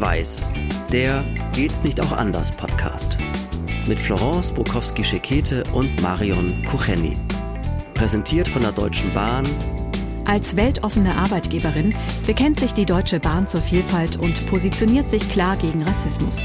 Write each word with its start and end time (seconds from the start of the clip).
Schwarz-Weiß, 0.00 0.46
der 0.92 1.22
Geht's 1.52 1.84
nicht 1.84 2.00
auch 2.00 2.12
anders 2.12 2.52
Podcast. 2.52 3.18
Mit 3.86 4.00
Florence 4.00 4.50
Bukowski-Schekete 4.50 5.62
und 5.74 6.00
Marion 6.00 6.62
Kucheni. 6.70 7.16
Präsentiert 7.92 8.48
von 8.48 8.62
der 8.62 8.72
Deutschen 8.72 9.12
Bahn. 9.12 9.46
Als 10.24 10.56
weltoffene 10.56 11.14
Arbeitgeberin 11.16 11.94
bekennt 12.26 12.58
sich 12.58 12.72
die 12.72 12.86
Deutsche 12.86 13.20
Bahn 13.20 13.46
zur 13.46 13.60
Vielfalt 13.60 14.16
und 14.16 14.46
positioniert 14.46 15.10
sich 15.10 15.28
klar 15.28 15.56
gegen 15.56 15.82
Rassismus. 15.82 16.36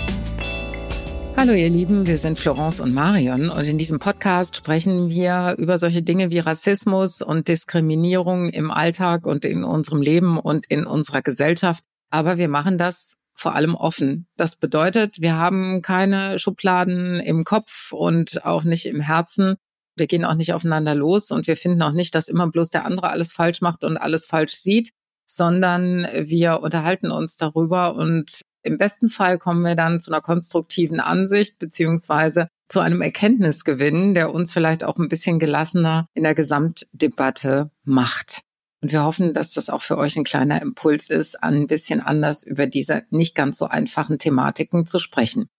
Hallo 1.37 1.53
ihr 1.53 1.69
Lieben, 1.69 2.07
wir 2.07 2.17
sind 2.17 2.37
Florence 2.37 2.81
und 2.81 2.93
Marion 2.93 3.49
und 3.49 3.65
in 3.65 3.77
diesem 3.77 3.99
Podcast 3.99 4.57
sprechen 4.57 5.09
wir 5.09 5.55
über 5.57 5.79
solche 5.79 6.01
Dinge 6.01 6.29
wie 6.29 6.39
Rassismus 6.39 7.21
und 7.21 7.47
Diskriminierung 7.47 8.49
im 8.49 8.69
Alltag 8.69 9.25
und 9.25 9.45
in 9.45 9.63
unserem 9.63 10.01
Leben 10.01 10.37
und 10.37 10.65
in 10.65 10.85
unserer 10.85 11.21
Gesellschaft. 11.21 11.85
Aber 12.09 12.37
wir 12.37 12.49
machen 12.49 12.77
das 12.77 13.15
vor 13.35 13.55
allem 13.55 13.75
offen. 13.75 14.27
Das 14.37 14.55
bedeutet, 14.55 15.19
wir 15.19 15.35
haben 15.35 15.81
keine 15.81 16.39
Schubladen 16.39 17.19
im 17.19 17.43
Kopf 17.43 17.91
und 17.91 18.45
auch 18.45 18.63
nicht 18.63 18.85
im 18.85 19.01
Herzen. 19.01 19.55
Wir 19.97 20.07
gehen 20.07 20.25
auch 20.25 20.35
nicht 20.35 20.53
aufeinander 20.53 20.95
los 20.95 21.31
und 21.31 21.47
wir 21.47 21.57
finden 21.57 21.81
auch 21.81 21.91
nicht, 21.91 22.15
dass 22.15 22.27
immer 22.27 22.49
bloß 22.49 22.69
der 22.69 22.85
andere 22.85 23.09
alles 23.09 23.31
falsch 23.31 23.61
macht 23.61 23.83
und 23.83 23.97
alles 23.97 24.25
falsch 24.25 24.55
sieht, 24.55 24.91
sondern 25.27 26.07
wir 26.13 26.61
unterhalten 26.61 27.11
uns 27.11 27.35
darüber 27.37 27.95
und 27.95 28.41
im 28.63 28.77
besten 28.79 29.09
Fall 29.09 29.37
kommen 29.37 29.61
wir 29.61 29.75
dann 29.75 29.99
zu 29.99 30.11
einer 30.11 30.21
konstruktiven 30.21 30.99
Ansicht 30.99 31.59
beziehungsweise 31.59 32.47
zu 32.67 32.79
einem 32.79 33.01
Erkenntnisgewinn, 33.01 34.15
der 34.15 34.33
uns 34.33 34.51
vielleicht 34.51 34.83
auch 34.83 34.97
ein 34.97 35.07
bisschen 35.07 35.37
gelassener 35.37 36.07
in 36.15 36.23
der 36.23 36.33
Gesamtdebatte 36.33 37.69
macht. 37.83 38.41
Und 38.85 38.91
wir 38.91 39.03
hoffen, 39.03 39.33
dass 39.33 39.51
das 39.51 39.71
auch 39.71 39.81
für 39.81 39.97
euch 39.97 40.15
ein 40.15 40.23
kleiner 40.23 40.61
Impuls 40.61 41.09
ist, 41.09 41.41
ein 41.41 41.65
bisschen 41.65 42.01
anders 42.01 42.43
über 42.43 42.67
diese 42.67 43.01
nicht 43.09 43.33
ganz 43.33 43.57
so 43.57 43.65
einfachen 43.65 44.19
Thematiken 44.19 44.85
zu 44.85 44.99
sprechen. 44.99 45.49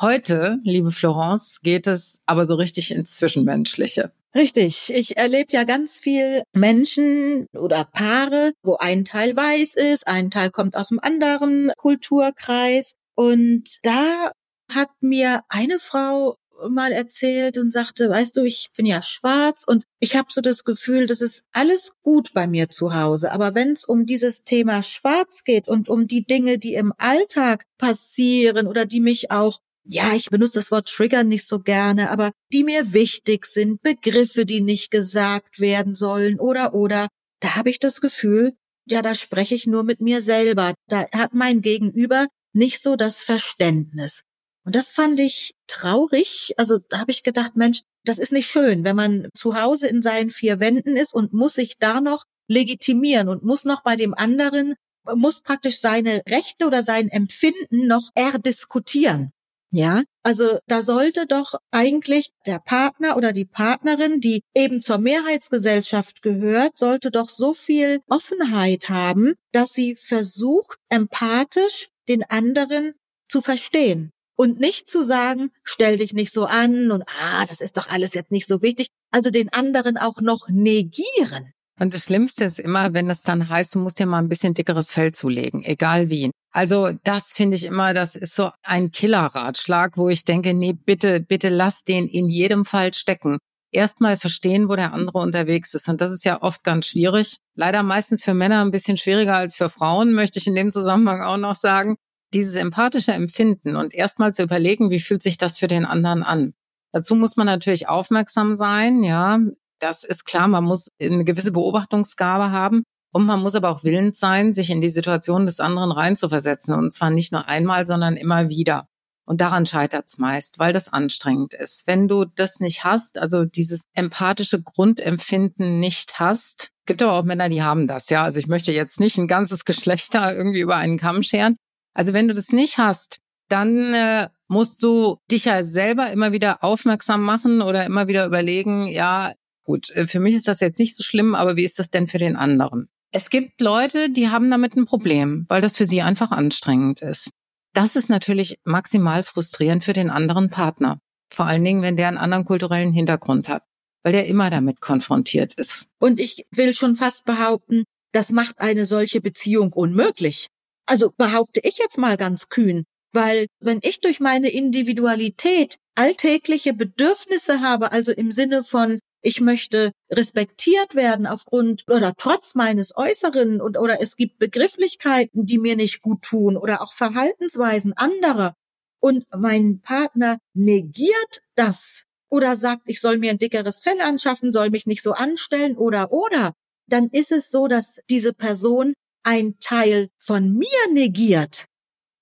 Heute, 0.00 0.60
liebe 0.62 0.92
Florence, 0.92 1.62
geht 1.62 1.88
es 1.88 2.20
aber 2.26 2.46
so 2.46 2.54
richtig 2.54 2.92
ins 2.92 3.16
Zwischenmenschliche. 3.16 4.12
Richtig. 4.36 4.92
Ich 4.94 5.16
erlebe 5.16 5.52
ja 5.52 5.64
ganz 5.64 5.98
viel 5.98 6.44
Menschen 6.52 7.46
oder 7.58 7.88
Paare, 7.92 8.52
wo 8.62 8.76
ein 8.76 9.04
Teil 9.04 9.34
weiß 9.34 9.74
ist, 9.74 10.06
ein 10.06 10.30
Teil 10.30 10.50
kommt 10.50 10.76
aus 10.76 10.92
einem 10.92 11.00
anderen 11.00 11.72
Kulturkreis. 11.76 12.92
Und 13.16 13.80
da 13.82 14.30
hat 14.72 14.90
mir 15.00 15.40
eine 15.48 15.80
Frau 15.80 16.36
mal 16.68 16.92
erzählt 16.92 17.58
und 17.58 17.72
sagte, 17.72 18.08
weißt 18.08 18.36
du, 18.36 18.44
ich 18.44 18.70
bin 18.76 18.86
ja 18.86 19.02
schwarz 19.02 19.64
und 19.66 19.84
ich 20.00 20.16
habe 20.16 20.28
so 20.30 20.40
das 20.40 20.64
Gefühl, 20.64 21.06
das 21.06 21.20
ist 21.20 21.46
alles 21.52 21.92
gut 22.02 22.32
bei 22.34 22.46
mir 22.46 22.68
zu 22.68 22.94
Hause. 22.94 23.32
Aber 23.32 23.54
wenn 23.54 23.72
es 23.72 23.84
um 23.84 24.06
dieses 24.06 24.44
Thema 24.44 24.82
Schwarz 24.82 25.44
geht 25.44 25.68
und 25.68 25.88
um 25.88 26.06
die 26.06 26.24
Dinge, 26.24 26.58
die 26.58 26.74
im 26.74 26.92
Alltag 26.98 27.64
passieren 27.78 28.66
oder 28.66 28.86
die 28.86 29.00
mich 29.00 29.30
auch 29.30 29.60
ja, 29.88 30.14
ich 30.14 30.30
benutze 30.30 30.58
das 30.58 30.72
Wort 30.72 30.88
Trigger 30.88 31.22
nicht 31.22 31.46
so 31.46 31.60
gerne, 31.60 32.10
aber 32.10 32.32
die 32.52 32.64
mir 32.64 32.92
wichtig 32.92 33.46
sind, 33.46 33.82
Begriffe, 33.82 34.44
die 34.44 34.60
nicht 34.60 34.90
gesagt 34.90 35.60
werden 35.60 35.94
sollen 35.94 36.40
oder 36.40 36.74
oder, 36.74 37.06
da 37.40 37.54
habe 37.54 37.70
ich 37.70 37.78
das 37.78 38.00
Gefühl, 38.00 38.54
ja, 38.86 39.02
da 39.02 39.14
spreche 39.14 39.54
ich 39.54 39.66
nur 39.66 39.84
mit 39.84 40.00
mir 40.00 40.22
selber. 40.22 40.74
Da 40.88 41.06
hat 41.12 41.34
mein 41.34 41.60
Gegenüber 41.60 42.26
nicht 42.52 42.80
so 42.80 42.96
das 42.96 43.20
Verständnis. 43.20 44.22
Und 44.66 44.74
das 44.74 44.90
fand 44.90 45.20
ich 45.20 45.54
traurig. 45.68 46.52
Also 46.56 46.78
da 46.88 46.98
habe 46.98 47.12
ich 47.12 47.22
gedacht, 47.22 47.54
Mensch, 47.54 47.82
das 48.04 48.18
ist 48.18 48.32
nicht 48.32 48.50
schön, 48.50 48.82
wenn 48.84 48.96
man 48.96 49.28
zu 49.32 49.58
Hause 49.58 49.86
in 49.86 50.02
seinen 50.02 50.30
vier 50.30 50.58
Wänden 50.58 50.96
ist 50.96 51.14
und 51.14 51.32
muss 51.32 51.54
sich 51.54 51.78
da 51.78 52.00
noch 52.00 52.24
legitimieren 52.48 53.28
und 53.28 53.44
muss 53.44 53.64
noch 53.64 53.84
bei 53.84 53.94
dem 53.94 54.12
anderen, 54.12 54.74
muss 55.14 55.40
praktisch 55.40 55.80
seine 55.80 56.22
Rechte 56.28 56.66
oder 56.66 56.82
sein 56.82 57.08
Empfinden 57.08 57.86
noch 57.86 58.10
erdiskutieren. 58.16 59.30
Ja, 59.70 60.02
also 60.24 60.58
da 60.66 60.82
sollte 60.82 61.26
doch 61.26 61.54
eigentlich 61.70 62.30
der 62.44 62.58
Partner 62.58 63.16
oder 63.16 63.32
die 63.32 63.44
Partnerin, 63.44 64.20
die 64.20 64.42
eben 64.56 64.82
zur 64.82 64.98
Mehrheitsgesellschaft 64.98 66.22
gehört, 66.22 66.78
sollte 66.78 67.12
doch 67.12 67.28
so 67.28 67.54
viel 67.54 68.00
Offenheit 68.08 68.88
haben, 68.88 69.34
dass 69.52 69.72
sie 69.72 69.94
versucht, 69.94 70.78
empathisch 70.88 71.88
den 72.08 72.24
anderen 72.24 72.94
zu 73.28 73.40
verstehen 73.40 74.12
und 74.36 74.60
nicht 74.60 74.88
zu 74.88 75.02
sagen, 75.02 75.50
stell 75.64 75.98
dich 75.98 76.12
nicht 76.12 76.32
so 76.32 76.44
an 76.44 76.90
und 76.90 77.02
ah, 77.20 77.44
das 77.46 77.60
ist 77.60 77.76
doch 77.76 77.88
alles 77.88 78.14
jetzt 78.14 78.30
nicht 78.30 78.46
so 78.46 78.62
wichtig, 78.62 78.88
also 79.10 79.30
den 79.30 79.52
anderen 79.52 79.96
auch 79.96 80.20
noch 80.20 80.48
negieren. 80.48 81.52
Und 81.78 81.92
das 81.92 82.04
Schlimmste 82.04 82.44
ist 82.44 82.58
immer, 82.58 82.94
wenn 82.94 83.10
es 83.10 83.22
dann 83.22 83.50
heißt, 83.50 83.74
du 83.74 83.80
musst 83.80 83.98
dir 83.98 84.06
mal 84.06 84.18
ein 84.18 84.30
bisschen 84.30 84.54
dickeres 84.54 84.90
Fell 84.90 85.12
zulegen, 85.12 85.62
egal 85.62 86.08
wie. 86.08 86.30
Also 86.50 86.90
das 87.04 87.32
finde 87.32 87.56
ich 87.56 87.64
immer, 87.64 87.92
das 87.92 88.16
ist 88.16 88.34
so 88.34 88.50
ein 88.62 88.90
Killerratschlag, 88.90 89.98
wo 89.98 90.08
ich 90.08 90.24
denke, 90.24 90.54
nee, 90.54 90.72
bitte, 90.72 91.20
bitte 91.20 91.50
lass 91.50 91.84
den 91.84 92.08
in 92.08 92.30
jedem 92.30 92.64
Fall 92.64 92.94
stecken. 92.94 93.38
Erstmal 93.72 94.16
verstehen, 94.16 94.70
wo 94.70 94.76
der 94.76 94.94
andere 94.94 95.18
unterwegs 95.18 95.74
ist. 95.74 95.86
Und 95.90 96.00
das 96.00 96.12
ist 96.12 96.24
ja 96.24 96.40
oft 96.40 96.64
ganz 96.64 96.86
schwierig. 96.86 97.36
Leider 97.56 97.82
meistens 97.82 98.24
für 98.24 98.32
Männer 98.32 98.62
ein 98.62 98.70
bisschen 98.70 98.96
schwieriger 98.96 99.36
als 99.36 99.54
für 99.54 99.68
Frauen, 99.68 100.14
möchte 100.14 100.38
ich 100.38 100.46
in 100.46 100.54
dem 100.54 100.72
Zusammenhang 100.72 101.20
auch 101.20 101.36
noch 101.36 101.56
sagen. 101.56 101.96
Dieses 102.34 102.54
empathische 102.54 103.12
Empfinden 103.12 103.76
und 103.76 103.94
erstmal 103.94 104.34
zu 104.34 104.42
überlegen, 104.42 104.90
wie 104.90 105.00
fühlt 105.00 105.22
sich 105.22 105.38
das 105.38 105.58
für 105.58 105.68
den 105.68 105.84
anderen 105.84 106.22
an. 106.22 106.54
Dazu 106.92 107.14
muss 107.14 107.36
man 107.36 107.46
natürlich 107.46 107.88
aufmerksam 107.88 108.56
sein, 108.56 109.04
ja. 109.04 109.38
Das 109.78 110.04
ist 110.04 110.24
klar, 110.24 110.48
man 110.48 110.64
muss 110.64 110.88
eine 111.00 111.24
gewisse 111.24 111.52
Beobachtungsgabe 111.52 112.50
haben. 112.50 112.82
Und 113.12 113.24
man 113.24 113.40
muss 113.40 113.54
aber 113.54 113.70
auch 113.70 113.84
willens 113.84 114.18
sein, 114.18 114.52
sich 114.52 114.70
in 114.70 114.80
die 114.80 114.90
Situation 114.90 115.46
des 115.46 115.60
anderen 115.60 115.90
reinzuversetzen. 115.90 116.74
Und 116.74 116.92
zwar 116.92 117.10
nicht 117.10 117.32
nur 117.32 117.48
einmal, 117.48 117.86
sondern 117.86 118.16
immer 118.16 118.48
wieder. 118.50 118.88
Und 119.26 119.40
daran 119.40 119.66
scheitert 119.66 120.04
es 120.06 120.18
meist, 120.18 120.58
weil 120.58 120.72
das 120.72 120.92
anstrengend 120.92 121.54
ist. 121.54 121.86
Wenn 121.86 122.08
du 122.08 122.24
das 122.24 122.60
nicht 122.60 122.84
hast, 122.84 123.18
also 123.18 123.44
dieses 123.44 123.84
empathische 123.94 124.62
Grundempfinden 124.62 125.80
nicht 125.80 126.20
hast, 126.20 126.70
gibt 126.86 127.02
aber 127.02 127.14
auch 127.14 127.24
Männer, 127.24 127.48
die 127.48 127.62
haben 127.62 127.88
das, 127.88 128.08
ja. 128.08 128.22
Also 128.22 128.38
ich 128.38 128.46
möchte 128.46 128.72
jetzt 128.72 129.00
nicht 129.00 129.18
ein 129.18 129.28
ganzes 129.28 129.64
Geschlechter 129.66 130.34
irgendwie 130.34 130.60
über 130.60 130.76
einen 130.76 130.98
Kamm 130.98 131.22
scheren. 131.22 131.56
Also 131.96 132.12
wenn 132.12 132.28
du 132.28 132.34
das 132.34 132.52
nicht 132.52 132.76
hast, 132.76 133.20
dann 133.48 133.94
äh, 133.94 134.28
musst 134.48 134.82
du 134.82 135.16
dich 135.30 135.46
ja 135.46 135.64
selber 135.64 136.10
immer 136.10 136.30
wieder 136.32 136.62
aufmerksam 136.62 137.22
machen 137.22 137.62
oder 137.62 137.86
immer 137.86 138.06
wieder 138.06 138.26
überlegen, 138.26 138.86
ja, 138.86 139.32
gut, 139.64 139.90
äh, 139.90 140.06
für 140.06 140.20
mich 140.20 140.34
ist 140.34 140.46
das 140.46 140.60
jetzt 140.60 140.78
nicht 140.78 140.94
so 140.94 141.02
schlimm, 141.02 141.34
aber 141.34 141.56
wie 141.56 141.64
ist 141.64 141.78
das 141.78 141.88
denn 141.88 142.06
für 142.06 142.18
den 142.18 142.36
anderen? 142.36 142.90
Es 143.12 143.30
gibt 143.30 143.62
Leute, 143.62 144.10
die 144.10 144.28
haben 144.28 144.50
damit 144.50 144.76
ein 144.76 144.84
Problem, 144.84 145.46
weil 145.48 145.62
das 145.62 145.76
für 145.76 145.86
sie 145.86 146.02
einfach 146.02 146.32
anstrengend 146.32 147.00
ist. 147.00 147.30
Das 147.72 147.96
ist 147.96 148.10
natürlich 148.10 148.58
maximal 148.64 149.22
frustrierend 149.22 149.82
für 149.82 149.94
den 149.94 150.10
anderen 150.10 150.50
Partner. 150.50 151.00
Vor 151.32 151.46
allen 151.46 151.64
Dingen, 151.64 151.80
wenn 151.80 151.96
der 151.96 152.08
einen 152.08 152.18
anderen 152.18 152.44
kulturellen 152.44 152.92
Hintergrund 152.92 153.48
hat, 153.48 153.62
weil 154.02 154.12
der 154.12 154.26
immer 154.26 154.50
damit 154.50 154.82
konfrontiert 154.82 155.54
ist. 155.54 155.88
Und 155.98 156.20
ich 156.20 156.44
will 156.50 156.74
schon 156.74 156.94
fast 156.94 157.24
behaupten, 157.24 157.84
das 158.12 158.32
macht 158.32 158.58
eine 158.60 158.84
solche 158.84 159.22
Beziehung 159.22 159.72
unmöglich. 159.72 160.48
Also 160.86 161.12
behaupte 161.16 161.60
ich 161.62 161.78
jetzt 161.78 161.98
mal 161.98 162.16
ganz 162.16 162.48
kühn, 162.48 162.84
weil 163.12 163.46
wenn 163.60 163.80
ich 163.82 164.00
durch 164.00 164.20
meine 164.20 164.50
Individualität 164.50 165.76
alltägliche 165.96 166.72
Bedürfnisse 166.74 167.60
habe, 167.60 167.92
also 167.92 168.12
im 168.12 168.30
Sinne 168.30 168.62
von 168.62 169.00
ich 169.22 169.40
möchte 169.40 169.90
respektiert 170.12 170.94
werden 170.94 171.26
aufgrund 171.26 171.82
oder 171.90 172.14
trotz 172.16 172.54
meines 172.54 172.96
Äußeren 172.96 173.60
und 173.60 173.76
oder 173.76 174.00
es 174.00 174.14
gibt 174.14 174.38
Begrifflichkeiten, 174.38 175.46
die 175.46 175.58
mir 175.58 175.74
nicht 175.74 176.00
gut 176.00 176.22
tun 176.22 176.56
oder 176.56 176.80
auch 176.80 176.92
Verhaltensweisen 176.92 177.92
anderer 177.94 178.54
und 179.00 179.24
mein 179.36 179.80
Partner 179.80 180.38
negiert 180.54 181.40
das 181.56 182.04
oder 182.28 182.54
sagt, 182.54 182.82
ich 182.86 183.00
soll 183.00 183.18
mir 183.18 183.30
ein 183.30 183.38
dickeres 183.38 183.80
Fell 183.80 184.00
anschaffen, 184.00 184.52
soll 184.52 184.70
mich 184.70 184.86
nicht 184.86 185.02
so 185.02 185.12
anstellen 185.12 185.76
oder 185.76 186.12
oder, 186.12 186.52
dann 186.88 187.08
ist 187.08 187.32
es 187.32 187.50
so, 187.50 187.66
dass 187.66 187.98
diese 188.08 188.32
Person 188.32 188.94
ein 189.26 189.58
Teil 189.60 190.08
von 190.18 190.54
mir 190.54 190.92
negiert. 190.92 191.66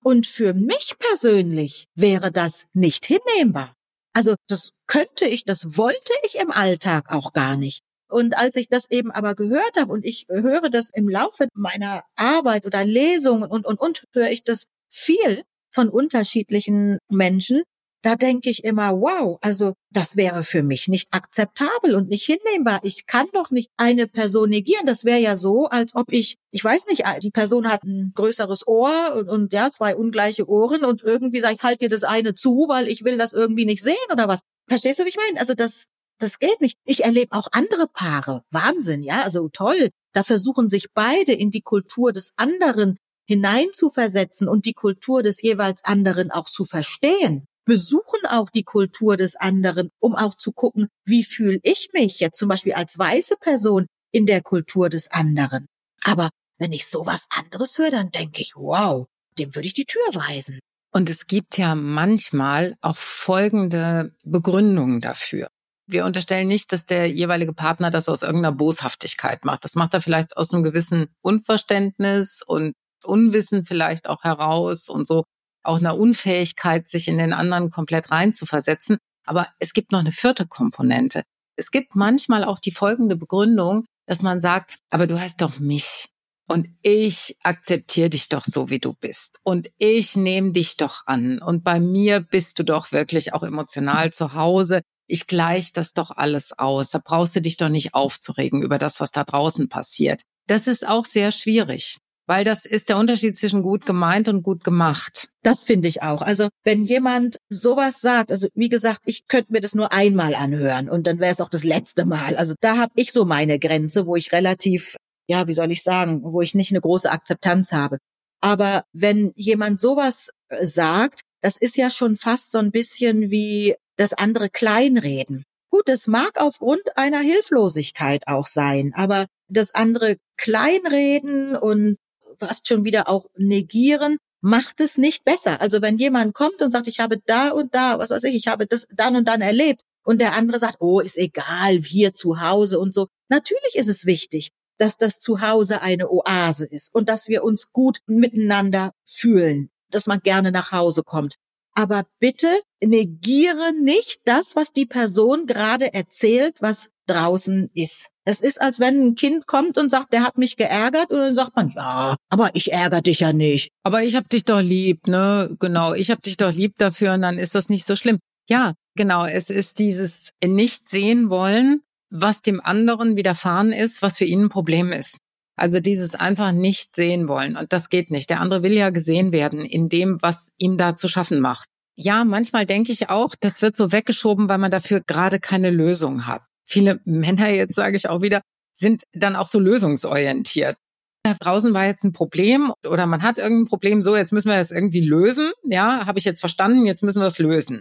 Und 0.02 0.26
für 0.26 0.54
mich 0.54 0.94
persönlich 0.98 1.86
wäre 1.94 2.32
das 2.32 2.66
nicht 2.72 3.06
hinnehmbar. 3.06 3.74
Also 4.14 4.36
das 4.48 4.70
könnte 4.86 5.26
ich, 5.26 5.44
das 5.44 5.76
wollte 5.76 6.12
ich 6.24 6.36
im 6.36 6.50
Alltag 6.50 7.10
auch 7.10 7.32
gar 7.32 7.56
nicht. 7.56 7.82
Und 8.08 8.36
als 8.36 8.56
ich 8.56 8.68
das 8.68 8.90
eben 8.90 9.10
aber 9.10 9.34
gehört 9.34 9.76
habe 9.78 9.92
und 9.92 10.04
ich 10.04 10.26
höre 10.28 10.70
das 10.70 10.90
im 10.90 11.08
Laufe 11.08 11.48
meiner 11.54 12.04
Arbeit 12.16 12.64
oder 12.64 12.84
Lesungen 12.84 13.50
und, 13.50 13.66
und, 13.66 13.80
und 13.80 14.04
höre 14.12 14.30
ich 14.30 14.44
das 14.44 14.68
viel 14.90 15.42
von 15.72 15.88
unterschiedlichen 15.88 16.98
Menschen, 17.10 17.64
da 18.04 18.16
denke 18.16 18.50
ich 18.50 18.64
immer, 18.64 19.00
wow, 19.00 19.38
also 19.40 19.72
das 19.90 20.14
wäre 20.14 20.42
für 20.42 20.62
mich 20.62 20.88
nicht 20.88 21.08
akzeptabel 21.12 21.94
und 21.94 22.10
nicht 22.10 22.26
hinnehmbar. 22.26 22.80
Ich 22.82 23.06
kann 23.06 23.26
doch 23.32 23.50
nicht 23.50 23.70
eine 23.78 24.06
Person 24.06 24.50
negieren. 24.50 24.84
Das 24.84 25.06
wäre 25.06 25.20
ja 25.20 25.36
so, 25.36 25.68
als 25.68 25.94
ob 25.94 26.12
ich, 26.12 26.36
ich 26.50 26.62
weiß 26.62 26.84
nicht, 26.86 27.02
die 27.22 27.30
Person 27.30 27.66
hat 27.66 27.82
ein 27.82 28.12
größeres 28.14 28.66
Ohr 28.66 29.14
und, 29.16 29.30
und 29.30 29.52
ja, 29.54 29.70
zwei 29.72 29.96
ungleiche 29.96 30.46
Ohren 30.46 30.84
und 30.84 31.02
irgendwie 31.02 31.40
sage 31.40 31.54
ich, 31.54 31.62
halt 31.62 31.80
dir 31.80 31.88
das 31.88 32.04
eine 32.04 32.34
zu, 32.34 32.66
weil 32.68 32.88
ich 32.88 33.04
will 33.04 33.16
das 33.16 33.32
irgendwie 33.32 33.64
nicht 33.64 33.82
sehen 33.82 33.94
oder 34.12 34.28
was. 34.28 34.40
Verstehst 34.68 34.98
du, 34.98 35.06
wie 35.06 35.08
ich 35.08 35.16
meine? 35.16 35.40
Also 35.40 35.54
das, 35.54 35.86
das 36.18 36.38
geht 36.38 36.60
nicht. 36.60 36.76
Ich 36.84 37.04
erlebe 37.04 37.34
auch 37.34 37.48
andere 37.52 37.86
Paare. 37.86 38.42
Wahnsinn, 38.50 39.02
ja, 39.02 39.22
also 39.22 39.48
toll. 39.48 39.88
Da 40.12 40.24
versuchen 40.24 40.68
sich 40.68 40.92
beide 40.92 41.32
in 41.32 41.50
die 41.50 41.62
Kultur 41.62 42.12
des 42.12 42.34
anderen 42.36 42.98
hineinzuversetzen 43.26 44.46
und 44.46 44.66
die 44.66 44.74
Kultur 44.74 45.22
des 45.22 45.40
jeweils 45.40 45.82
anderen 45.86 46.30
auch 46.30 46.50
zu 46.50 46.66
verstehen. 46.66 47.46
Besuchen 47.64 48.26
auch 48.28 48.50
die 48.50 48.64
Kultur 48.64 49.16
des 49.16 49.36
anderen, 49.36 49.90
um 49.98 50.14
auch 50.14 50.36
zu 50.36 50.52
gucken, 50.52 50.88
wie 51.04 51.24
fühle 51.24 51.58
ich 51.62 51.90
mich 51.92 52.20
jetzt 52.20 52.38
zum 52.38 52.48
Beispiel 52.48 52.74
als 52.74 52.98
weiße 52.98 53.36
Person 53.40 53.86
in 54.12 54.26
der 54.26 54.42
Kultur 54.42 54.88
des 54.88 55.10
anderen. 55.10 55.66
Aber 56.02 56.30
wenn 56.58 56.72
ich 56.72 56.86
sowas 56.86 57.26
anderes 57.30 57.78
höre, 57.78 57.90
dann 57.90 58.10
denke 58.10 58.42
ich, 58.42 58.52
wow, 58.54 59.06
dem 59.38 59.54
würde 59.54 59.66
ich 59.66 59.74
die 59.74 59.86
Tür 59.86 60.02
weisen. 60.12 60.58
Und 60.92 61.10
es 61.10 61.26
gibt 61.26 61.58
ja 61.58 61.74
manchmal 61.74 62.76
auch 62.80 62.96
folgende 62.96 64.14
Begründungen 64.24 65.00
dafür. 65.00 65.48
Wir 65.86 66.04
unterstellen 66.04 66.48
nicht, 66.48 66.72
dass 66.72 66.86
der 66.86 67.10
jeweilige 67.10 67.52
Partner 67.52 67.90
das 67.90 68.08
aus 68.08 68.22
irgendeiner 68.22 68.54
Boshaftigkeit 68.54 69.44
macht. 69.44 69.64
Das 69.64 69.74
macht 69.74 69.92
er 69.92 70.00
vielleicht 70.00 70.36
aus 70.36 70.52
einem 70.52 70.62
gewissen 70.62 71.08
Unverständnis 71.20 72.42
und 72.46 72.74
Unwissen 73.02 73.64
vielleicht 73.64 74.08
auch 74.08 74.22
heraus 74.22 74.88
und 74.88 75.06
so 75.06 75.24
auch 75.64 75.78
einer 75.78 75.96
Unfähigkeit, 75.98 76.88
sich 76.88 77.08
in 77.08 77.18
den 77.18 77.32
anderen 77.32 77.70
komplett 77.70 78.10
reinzuversetzen. 78.10 78.98
Aber 79.26 79.48
es 79.58 79.72
gibt 79.72 79.92
noch 79.92 80.00
eine 80.00 80.12
vierte 80.12 80.46
Komponente. 80.46 81.22
Es 81.56 81.70
gibt 81.70 81.94
manchmal 81.94 82.44
auch 82.44 82.58
die 82.58 82.72
folgende 82.72 83.16
Begründung, 83.16 83.86
dass 84.06 84.22
man 84.22 84.40
sagt, 84.40 84.78
aber 84.90 85.06
du 85.06 85.20
hast 85.20 85.40
doch 85.40 85.58
mich 85.58 86.08
und 86.46 86.68
ich 86.82 87.36
akzeptiere 87.42 88.10
dich 88.10 88.28
doch 88.28 88.44
so, 88.44 88.68
wie 88.68 88.78
du 88.78 88.92
bist 88.92 89.38
und 89.44 89.70
ich 89.78 90.16
nehme 90.16 90.52
dich 90.52 90.76
doch 90.76 91.06
an 91.06 91.38
und 91.40 91.64
bei 91.64 91.80
mir 91.80 92.20
bist 92.20 92.58
du 92.58 92.64
doch 92.64 92.92
wirklich 92.92 93.32
auch 93.32 93.42
emotional 93.42 94.12
zu 94.12 94.34
Hause. 94.34 94.82
Ich 95.06 95.26
gleiche 95.26 95.72
das 95.74 95.92
doch 95.92 96.10
alles 96.10 96.58
aus. 96.58 96.90
Da 96.90 97.00
brauchst 97.02 97.36
du 97.36 97.40
dich 97.40 97.56
doch 97.58 97.68
nicht 97.68 97.94
aufzuregen 97.94 98.62
über 98.62 98.78
das, 98.78 99.00
was 99.00 99.10
da 99.10 99.24
draußen 99.24 99.68
passiert. 99.68 100.22
Das 100.46 100.66
ist 100.66 100.86
auch 100.86 101.04
sehr 101.04 101.30
schwierig. 101.30 101.98
Weil 102.26 102.44
das 102.44 102.64
ist 102.64 102.88
der 102.88 102.96
Unterschied 102.96 103.36
zwischen 103.36 103.62
gut 103.62 103.84
gemeint 103.84 104.28
und 104.28 104.42
gut 104.42 104.64
gemacht. 104.64 105.28
Das 105.42 105.64
finde 105.64 105.88
ich 105.88 106.02
auch. 106.02 106.22
Also 106.22 106.48
wenn 106.62 106.84
jemand 106.84 107.36
sowas 107.50 108.00
sagt, 108.00 108.30
also 108.30 108.48
wie 108.54 108.70
gesagt, 108.70 109.00
ich 109.04 109.26
könnte 109.28 109.52
mir 109.52 109.60
das 109.60 109.74
nur 109.74 109.92
einmal 109.92 110.34
anhören 110.34 110.88
und 110.88 111.06
dann 111.06 111.18
wäre 111.18 111.32
es 111.32 111.40
auch 111.40 111.50
das 111.50 111.64
letzte 111.64 112.06
Mal. 112.06 112.36
Also 112.36 112.54
da 112.60 112.78
habe 112.78 112.92
ich 112.96 113.12
so 113.12 113.26
meine 113.26 113.58
Grenze, 113.58 114.06
wo 114.06 114.16
ich 114.16 114.32
relativ, 114.32 114.96
ja, 115.28 115.46
wie 115.48 115.54
soll 115.54 115.70
ich 115.70 115.82
sagen, 115.82 116.22
wo 116.22 116.40
ich 116.40 116.54
nicht 116.54 116.70
eine 116.70 116.80
große 116.80 117.10
Akzeptanz 117.10 117.72
habe. 117.72 117.98
Aber 118.40 118.84
wenn 118.92 119.32
jemand 119.36 119.80
sowas 119.80 120.30
äh, 120.48 120.64
sagt, 120.64 121.20
das 121.42 121.58
ist 121.58 121.76
ja 121.76 121.90
schon 121.90 122.16
fast 122.16 122.50
so 122.50 122.58
ein 122.58 122.70
bisschen 122.70 123.30
wie 123.30 123.74
das 123.96 124.14
andere 124.14 124.48
kleinreden. 124.48 125.44
Gut, 125.70 125.88
es 125.88 126.06
mag 126.06 126.32
aufgrund 126.36 126.96
einer 126.96 127.20
Hilflosigkeit 127.20 128.28
auch 128.28 128.46
sein, 128.46 128.92
aber 128.94 129.26
das 129.48 129.74
andere 129.74 130.16
kleinreden 130.36 131.56
und 131.56 131.96
fast 132.38 132.68
schon 132.68 132.84
wieder 132.84 133.08
auch 133.08 133.26
negieren, 133.36 134.18
macht 134.40 134.80
es 134.80 134.98
nicht 134.98 135.24
besser. 135.24 135.60
Also 135.60 135.80
wenn 135.80 135.96
jemand 135.96 136.34
kommt 136.34 136.60
und 136.60 136.70
sagt, 136.70 136.86
ich 136.86 137.00
habe 137.00 137.18
da 137.24 137.50
und 137.50 137.74
da, 137.74 137.98
was 137.98 138.10
weiß 138.10 138.24
ich, 138.24 138.34
ich 138.34 138.46
habe 138.46 138.66
das 138.66 138.86
dann 138.94 139.16
und 139.16 139.26
dann 139.26 139.40
erlebt 139.40 139.82
und 140.04 140.20
der 140.20 140.34
andere 140.34 140.58
sagt, 140.58 140.76
oh, 140.80 141.00
ist 141.00 141.16
egal, 141.16 141.78
hier 141.78 142.14
zu 142.14 142.40
Hause 142.40 142.78
und 142.78 142.92
so. 142.92 143.08
Natürlich 143.28 143.74
ist 143.74 143.88
es 143.88 144.04
wichtig, 144.04 144.50
dass 144.78 144.96
das 144.96 145.18
Zuhause 145.18 145.80
eine 145.80 146.10
Oase 146.10 146.66
ist 146.66 146.94
und 146.94 147.08
dass 147.08 147.28
wir 147.28 147.42
uns 147.42 147.72
gut 147.72 148.00
miteinander 148.06 148.92
fühlen, 149.06 149.70
dass 149.90 150.06
man 150.06 150.20
gerne 150.20 150.52
nach 150.52 150.72
Hause 150.72 151.02
kommt. 151.02 151.36
Aber 151.74 152.04
bitte 152.20 152.60
negiere 152.82 153.72
nicht 153.72 154.20
das, 154.24 154.54
was 154.54 154.72
die 154.72 154.86
Person 154.86 155.46
gerade 155.46 155.92
erzählt, 155.92 156.56
was 156.60 156.90
draußen 157.06 157.70
ist. 157.74 158.10
Es 158.24 158.40
ist, 158.40 158.60
als 158.60 158.80
wenn 158.80 159.08
ein 159.08 159.14
Kind 159.14 159.46
kommt 159.46 159.76
und 159.76 159.90
sagt, 159.90 160.12
der 160.12 160.22
hat 160.22 160.38
mich 160.38 160.56
geärgert 160.56 161.10
und 161.10 161.18
dann 161.18 161.34
sagt 161.34 161.54
man, 161.56 161.70
ja, 161.70 162.16
aber 162.30 162.50
ich 162.54 162.72
ärgere 162.72 163.02
dich 163.02 163.20
ja 163.20 163.32
nicht. 163.32 163.70
Aber 163.82 164.02
ich 164.02 164.16
hab 164.16 164.28
dich 164.30 164.44
doch 164.44 164.60
lieb, 164.60 165.06
ne? 165.06 165.54
Genau, 165.60 165.92
ich 165.92 166.10
hab 166.10 166.22
dich 166.22 166.36
doch 166.36 166.52
lieb 166.52 166.78
dafür 166.78 167.14
und 167.14 167.22
dann 167.22 167.38
ist 167.38 167.54
das 167.54 167.68
nicht 167.68 167.84
so 167.84 167.96
schlimm. 167.96 168.18
Ja, 168.48 168.74
genau, 168.96 169.26
es 169.26 169.50
ist 169.50 169.78
dieses 169.78 170.30
nicht 170.42 170.88
sehen 170.88 171.28
wollen, 171.30 171.82
was 172.10 172.40
dem 172.40 172.60
anderen 172.60 173.16
widerfahren 173.16 173.72
ist, 173.72 174.00
was 174.00 174.16
für 174.16 174.24
ihn 174.24 174.44
ein 174.44 174.48
Problem 174.48 174.92
ist. 174.92 175.18
Also 175.56 175.80
dieses 175.80 176.14
einfach 176.14 176.52
nicht 176.52 176.96
sehen 176.96 177.28
wollen. 177.28 177.56
Und 177.56 177.72
das 177.72 177.88
geht 177.88 178.10
nicht. 178.10 178.28
Der 178.30 178.40
andere 178.40 178.62
will 178.62 178.72
ja 178.72 178.90
gesehen 178.90 179.32
werden 179.32 179.64
in 179.64 179.88
dem, 179.88 180.20
was 180.20 180.52
ihm 180.58 180.76
da 180.76 180.94
zu 180.94 181.08
schaffen 181.08 181.40
macht. 181.40 181.68
Ja, 181.96 182.24
manchmal 182.24 182.66
denke 182.66 182.90
ich 182.90 183.08
auch, 183.08 183.34
das 183.38 183.62
wird 183.62 183.76
so 183.76 183.92
weggeschoben, 183.92 184.48
weil 184.48 184.58
man 184.58 184.72
dafür 184.72 185.00
gerade 185.00 185.38
keine 185.38 185.70
Lösung 185.70 186.26
hat 186.26 186.42
viele 186.64 187.00
Männer, 187.04 187.50
jetzt 187.50 187.74
sage 187.74 187.96
ich 187.96 188.08
auch 188.08 188.22
wieder, 188.22 188.40
sind 188.74 189.04
dann 189.12 189.36
auch 189.36 189.46
so 189.46 189.58
lösungsorientiert. 189.58 190.76
Da 191.22 191.34
draußen 191.34 191.72
war 191.72 191.86
jetzt 191.86 192.04
ein 192.04 192.12
Problem 192.12 192.72
oder 192.86 193.06
man 193.06 193.22
hat 193.22 193.38
irgendein 193.38 193.66
Problem, 193.66 194.02
so 194.02 194.14
jetzt 194.14 194.32
müssen 194.32 194.50
wir 194.50 194.58
das 194.58 194.70
irgendwie 194.70 195.00
lösen. 195.00 195.52
Ja, 195.64 196.06
habe 196.06 196.18
ich 196.18 196.24
jetzt 196.24 196.40
verstanden, 196.40 196.84
jetzt 196.84 197.02
müssen 197.02 197.20
wir 197.20 197.26
es 197.26 197.38
lösen. 197.38 197.80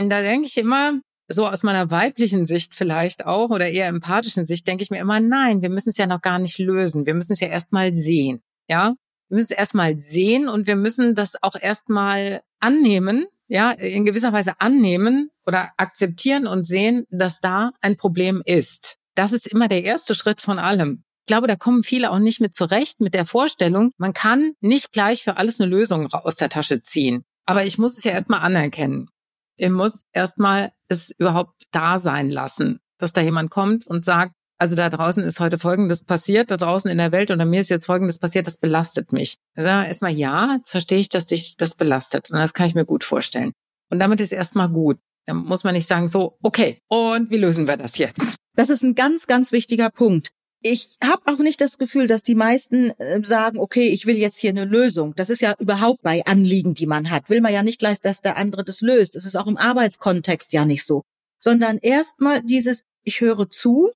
Und 0.00 0.10
da 0.10 0.22
denke 0.22 0.46
ich 0.48 0.56
immer, 0.56 1.00
so 1.28 1.46
aus 1.46 1.62
meiner 1.62 1.90
weiblichen 1.90 2.46
Sicht 2.46 2.74
vielleicht 2.74 3.26
auch 3.26 3.50
oder 3.50 3.70
eher 3.70 3.86
empathischen 3.86 4.46
Sicht, 4.46 4.66
denke 4.66 4.82
ich 4.82 4.90
mir 4.90 4.98
immer, 4.98 5.20
nein, 5.20 5.62
wir 5.62 5.70
müssen 5.70 5.90
es 5.90 5.96
ja 5.96 6.06
noch 6.06 6.20
gar 6.20 6.40
nicht 6.40 6.58
lösen. 6.58 7.06
Wir 7.06 7.14
müssen 7.14 7.32
es 7.32 7.40
ja 7.40 7.46
erstmal 7.46 7.94
sehen. 7.94 8.42
Ja, 8.68 8.94
wir 9.28 9.36
müssen 9.36 9.52
es 9.52 9.58
erstmal 9.58 9.98
sehen 10.00 10.48
und 10.48 10.66
wir 10.66 10.74
müssen 10.74 11.14
das 11.14 11.40
auch 11.40 11.54
erstmal 11.54 12.40
annehmen, 12.58 13.26
ja, 13.46 13.70
in 13.70 14.04
gewisser 14.04 14.32
Weise 14.32 14.60
annehmen 14.60 15.30
oder 15.50 15.70
akzeptieren 15.78 16.46
und 16.46 16.64
sehen, 16.64 17.06
dass 17.10 17.40
da 17.40 17.72
ein 17.80 17.96
Problem 17.96 18.40
ist. 18.44 18.98
Das 19.16 19.32
ist 19.32 19.48
immer 19.48 19.66
der 19.66 19.82
erste 19.82 20.14
Schritt 20.14 20.40
von 20.40 20.60
allem. 20.60 21.02
Ich 21.22 21.26
glaube, 21.26 21.48
da 21.48 21.56
kommen 21.56 21.82
viele 21.82 22.12
auch 22.12 22.20
nicht 22.20 22.40
mit 22.40 22.54
zurecht 22.54 23.00
mit 23.00 23.14
der 23.14 23.26
Vorstellung, 23.26 23.90
man 23.98 24.12
kann 24.12 24.52
nicht 24.60 24.92
gleich 24.92 25.24
für 25.24 25.38
alles 25.38 25.60
eine 25.60 25.68
Lösung 25.68 26.06
aus 26.12 26.36
der 26.36 26.50
Tasche 26.50 26.82
ziehen. 26.82 27.24
Aber 27.46 27.64
ich 27.64 27.78
muss 27.78 27.98
es 27.98 28.04
ja 28.04 28.12
erstmal 28.12 28.40
anerkennen. 28.40 29.08
Ich 29.56 29.70
muss 29.70 30.02
erstmal 30.12 30.72
es 30.86 31.10
überhaupt 31.18 31.64
da 31.72 31.98
sein 31.98 32.30
lassen, 32.30 32.78
dass 32.98 33.12
da 33.12 33.20
jemand 33.20 33.50
kommt 33.50 33.88
und 33.88 34.04
sagt, 34.04 34.32
also 34.56 34.76
da 34.76 34.88
draußen 34.88 35.24
ist 35.24 35.40
heute 35.40 35.58
Folgendes 35.58 36.04
passiert, 36.04 36.50
da 36.52 36.56
draußen 36.56 36.90
in 36.90 36.98
der 36.98 37.10
Welt 37.10 37.32
oder 37.32 37.44
mir 37.44 37.60
ist 37.60 37.70
jetzt 37.70 37.86
Folgendes 37.86 38.18
passiert, 38.18 38.46
das 38.46 38.58
belastet 38.58 39.12
mich. 39.12 39.38
Dann 39.54 39.86
erstmal, 39.86 40.12
ja, 40.12 40.54
jetzt 40.56 40.70
verstehe 40.70 40.98
ich, 40.98 41.08
dass 41.08 41.26
dich 41.26 41.56
das 41.56 41.74
belastet. 41.74 42.30
Und 42.30 42.38
das 42.38 42.54
kann 42.54 42.68
ich 42.68 42.74
mir 42.74 42.84
gut 42.84 43.02
vorstellen. 43.02 43.52
Und 43.90 43.98
damit 43.98 44.20
ist 44.20 44.32
erstmal 44.32 44.68
gut. 44.68 44.98
Dann 45.26 45.38
muss 45.38 45.64
man 45.64 45.74
nicht 45.74 45.86
sagen, 45.86 46.08
so, 46.08 46.38
okay, 46.42 46.78
und 46.88 47.30
wie 47.30 47.36
lösen 47.36 47.68
wir 47.68 47.76
das 47.76 47.98
jetzt? 47.98 48.36
Das 48.54 48.70
ist 48.70 48.82
ein 48.82 48.94
ganz, 48.94 49.26
ganz 49.26 49.52
wichtiger 49.52 49.90
Punkt. 49.90 50.32
Ich 50.62 50.96
habe 51.02 51.22
auch 51.26 51.38
nicht 51.38 51.60
das 51.60 51.78
Gefühl, 51.78 52.06
dass 52.06 52.22
die 52.22 52.34
meisten 52.34 52.90
äh, 52.98 53.24
sagen, 53.24 53.58
okay, 53.58 53.88
ich 53.88 54.04
will 54.04 54.18
jetzt 54.18 54.36
hier 54.36 54.50
eine 54.50 54.66
Lösung. 54.66 55.14
Das 55.16 55.30
ist 55.30 55.40
ja 55.40 55.54
überhaupt 55.58 56.02
bei 56.02 56.24
Anliegen, 56.26 56.74
die 56.74 56.86
man 56.86 57.10
hat. 57.10 57.30
Will 57.30 57.40
man 57.40 57.54
ja 57.54 57.62
nicht 57.62 57.78
gleich, 57.78 58.00
dass 58.00 58.20
der 58.20 58.36
andere 58.36 58.64
das 58.64 58.82
löst. 58.82 59.16
Das 59.16 59.24
ist 59.24 59.36
auch 59.36 59.46
im 59.46 59.56
Arbeitskontext 59.56 60.52
ja 60.52 60.66
nicht 60.66 60.84
so. 60.84 61.02
Sondern 61.42 61.78
erstmal 61.78 62.42
dieses, 62.42 62.84
ich 63.04 63.22
höre 63.22 63.48
zu, 63.48 63.90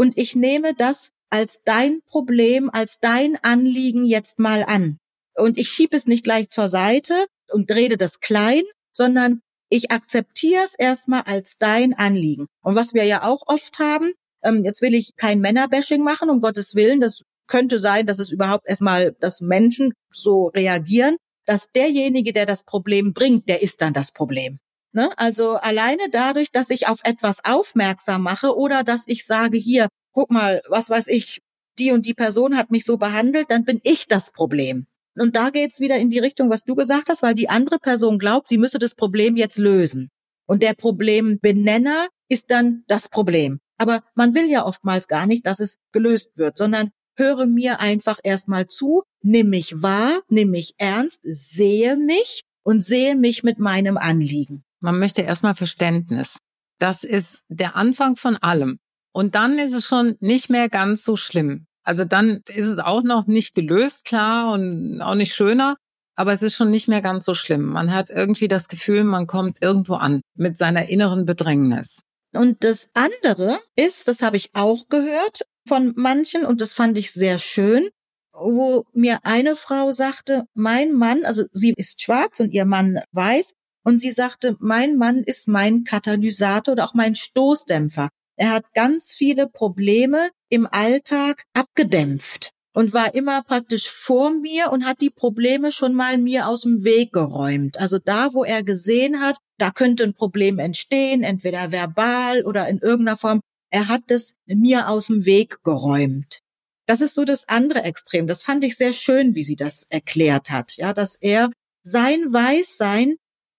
und 0.00 0.16
ich 0.16 0.34
nehme 0.34 0.72
das 0.74 1.12
als 1.28 1.62
dein 1.62 2.00
Problem, 2.06 2.70
als 2.70 3.00
dein 3.00 3.36
Anliegen 3.42 4.06
jetzt 4.06 4.38
mal 4.38 4.64
an. 4.64 4.98
Und 5.34 5.58
ich 5.58 5.68
schiebe 5.68 5.94
es 5.94 6.06
nicht 6.06 6.24
gleich 6.24 6.48
zur 6.48 6.70
Seite 6.70 7.26
und 7.52 7.70
rede 7.70 7.98
das 7.98 8.20
klein, 8.20 8.62
sondern 8.92 9.42
ich 9.70 9.90
akzeptiere 9.90 10.64
es 10.64 10.74
erstmal 10.74 11.22
als 11.22 11.56
dein 11.58 11.94
Anliegen. 11.94 12.46
Und 12.62 12.74
was 12.74 12.92
wir 12.92 13.04
ja 13.04 13.22
auch 13.22 13.42
oft 13.46 13.78
haben, 13.78 14.12
ähm, 14.42 14.64
jetzt 14.64 14.82
will 14.82 14.94
ich 14.94 15.16
kein 15.16 15.40
Männerbashing 15.40 16.02
machen, 16.02 16.28
um 16.28 16.40
Gottes 16.40 16.74
Willen, 16.74 17.00
das 17.00 17.22
könnte 17.46 17.78
sein, 17.78 18.06
dass 18.06 18.18
es 18.18 18.30
überhaupt 18.30 18.68
erstmal, 18.68 19.12
dass 19.20 19.40
Menschen 19.40 19.92
so 20.10 20.46
reagieren, 20.48 21.16
dass 21.46 21.70
derjenige, 21.72 22.32
der 22.32 22.46
das 22.46 22.64
Problem 22.64 23.12
bringt, 23.12 23.48
der 23.48 23.62
ist 23.62 23.80
dann 23.80 23.92
das 23.92 24.12
Problem. 24.12 24.58
Ne? 24.92 25.10
Also 25.16 25.54
alleine 25.54 26.10
dadurch, 26.10 26.50
dass 26.50 26.70
ich 26.70 26.88
auf 26.88 27.00
etwas 27.04 27.44
aufmerksam 27.44 28.22
mache 28.22 28.56
oder 28.56 28.84
dass 28.84 29.04
ich 29.06 29.24
sage, 29.24 29.56
hier, 29.56 29.88
guck 30.12 30.30
mal, 30.30 30.62
was 30.68 30.90
weiß 30.90 31.06
ich, 31.08 31.40
die 31.78 31.92
und 31.92 32.06
die 32.06 32.14
Person 32.14 32.56
hat 32.56 32.70
mich 32.70 32.84
so 32.84 32.96
behandelt, 32.98 33.50
dann 33.50 33.64
bin 33.64 33.80
ich 33.82 34.06
das 34.06 34.32
Problem. 34.32 34.86
Und 35.16 35.36
da 35.36 35.50
geht's 35.50 35.80
wieder 35.80 35.96
in 35.98 36.10
die 36.10 36.18
Richtung, 36.18 36.50
was 36.50 36.64
du 36.64 36.74
gesagt 36.74 37.08
hast, 37.08 37.22
weil 37.22 37.34
die 37.34 37.48
andere 37.48 37.78
Person 37.78 38.18
glaubt, 38.18 38.48
sie 38.48 38.58
müsse 38.58 38.78
das 38.78 38.94
Problem 38.94 39.36
jetzt 39.36 39.58
lösen. 39.58 40.10
Und 40.46 40.62
der 40.62 40.74
Problembenenner 40.74 42.08
ist 42.28 42.50
dann 42.50 42.84
das 42.86 43.08
Problem. 43.08 43.60
Aber 43.78 44.02
man 44.14 44.34
will 44.34 44.46
ja 44.46 44.64
oftmals 44.64 45.08
gar 45.08 45.26
nicht, 45.26 45.46
dass 45.46 45.60
es 45.60 45.78
gelöst 45.92 46.36
wird, 46.36 46.58
sondern 46.58 46.90
höre 47.16 47.46
mir 47.46 47.80
einfach 47.80 48.18
erstmal 48.22 48.66
zu, 48.66 49.02
nimm 49.22 49.50
mich 49.50 49.82
wahr, 49.82 50.22
nimm 50.28 50.50
mich 50.50 50.74
ernst, 50.78 51.20
sehe 51.22 51.96
mich 51.96 52.42
und 52.62 52.82
sehe 52.82 53.16
mich 53.16 53.42
mit 53.42 53.58
meinem 53.58 53.96
Anliegen. 53.96 54.64
Man 54.80 54.98
möchte 54.98 55.22
erstmal 55.22 55.54
Verständnis. 55.54 56.38
Das 56.78 57.04
ist 57.04 57.42
der 57.48 57.76
Anfang 57.76 58.16
von 58.16 58.36
allem. 58.36 58.78
Und 59.12 59.34
dann 59.34 59.58
ist 59.58 59.74
es 59.74 59.84
schon 59.84 60.16
nicht 60.20 60.50
mehr 60.50 60.68
ganz 60.68 61.04
so 61.04 61.16
schlimm. 61.16 61.66
Also 61.82 62.04
dann 62.04 62.42
ist 62.48 62.66
es 62.66 62.78
auch 62.78 63.02
noch 63.02 63.26
nicht 63.26 63.54
gelöst, 63.54 64.04
klar, 64.04 64.52
und 64.52 65.00
auch 65.00 65.14
nicht 65.14 65.34
schöner, 65.34 65.76
aber 66.14 66.32
es 66.32 66.42
ist 66.42 66.54
schon 66.54 66.70
nicht 66.70 66.88
mehr 66.88 67.02
ganz 67.02 67.24
so 67.24 67.34
schlimm. 67.34 67.64
Man 67.64 67.92
hat 67.92 68.10
irgendwie 68.10 68.48
das 68.48 68.68
Gefühl, 68.68 69.04
man 69.04 69.26
kommt 69.26 69.62
irgendwo 69.62 69.94
an 69.94 70.20
mit 70.34 70.56
seiner 70.56 70.88
inneren 70.88 71.24
Bedrängnis. 71.24 72.00
Und 72.32 72.62
das 72.62 72.90
andere 72.94 73.58
ist, 73.74 74.06
das 74.06 74.22
habe 74.22 74.36
ich 74.36 74.50
auch 74.54 74.88
gehört 74.88 75.42
von 75.66 75.92
manchen 75.96 76.44
und 76.44 76.60
das 76.60 76.72
fand 76.72 76.96
ich 76.98 77.12
sehr 77.12 77.38
schön, 77.38 77.88
wo 78.32 78.84
mir 78.92 79.20
eine 79.24 79.56
Frau 79.56 79.92
sagte, 79.92 80.44
mein 80.54 80.92
Mann, 80.92 81.24
also 81.24 81.44
sie 81.52 81.74
ist 81.76 82.02
schwarz 82.02 82.40
und 82.40 82.52
ihr 82.52 82.64
Mann 82.64 83.00
weiß, 83.12 83.52
und 83.82 83.98
sie 83.98 84.10
sagte, 84.10 84.56
mein 84.60 84.96
Mann 84.96 85.22
ist 85.24 85.48
mein 85.48 85.84
Katalysator 85.84 86.72
oder 86.72 86.84
auch 86.84 86.94
mein 86.94 87.14
Stoßdämpfer. 87.14 88.10
Er 88.40 88.52
hat 88.52 88.72
ganz 88.72 89.12
viele 89.12 89.48
Probleme 89.48 90.30
im 90.48 90.66
Alltag 90.66 91.44
abgedämpft 91.52 92.52
und 92.72 92.94
war 92.94 93.14
immer 93.14 93.42
praktisch 93.42 93.90
vor 93.90 94.30
mir 94.30 94.72
und 94.72 94.86
hat 94.86 95.02
die 95.02 95.10
Probleme 95.10 95.70
schon 95.70 95.92
mal 95.92 96.16
mir 96.16 96.48
aus 96.48 96.62
dem 96.62 96.82
Weg 96.82 97.12
geräumt. 97.12 97.78
Also 97.78 97.98
da, 97.98 98.32
wo 98.32 98.42
er 98.42 98.62
gesehen 98.62 99.20
hat, 99.20 99.36
da 99.58 99.70
könnte 99.70 100.04
ein 100.04 100.14
Problem 100.14 100.58
entstehen, 100.58 101.22
entweder 101.22 101.70
verbal 101.70 102.46
oder 102.46 102.66
in 102.66 102.78
irgendeiner 102.78 103.18
Form, 103.18 103.42
er 103.70 103.88
hat 103.88 104.10
es 104.10 104.38
mir 104.46 104.88
aus 104.88 105.08
dem 105.08 105.26
Weg 105.26 105.62
geräumt. 105.62 106.40
Das 106.86 107.02
ist 107.02 107.14
so 107.14 107.26
das 107.26 107.46
andere 107.46 107.82
Extrem. 107.82 108.26
Das 108.26 108.42
fand 108.42 108.64
ich 108.64 108.74
sehr 108.74 108.94
schön, 108.94 109.34
wie 109.34 109.44
sie 109.44 109.56
das 109.56 109.82
erklärt 109.82 110.50
hat. 110.50 110.78
Ja, 110.78 110.94
dass 110.94 111.14
er 111.14 111.50
sein 111.82 112.32
Weißsein 112.32 113.16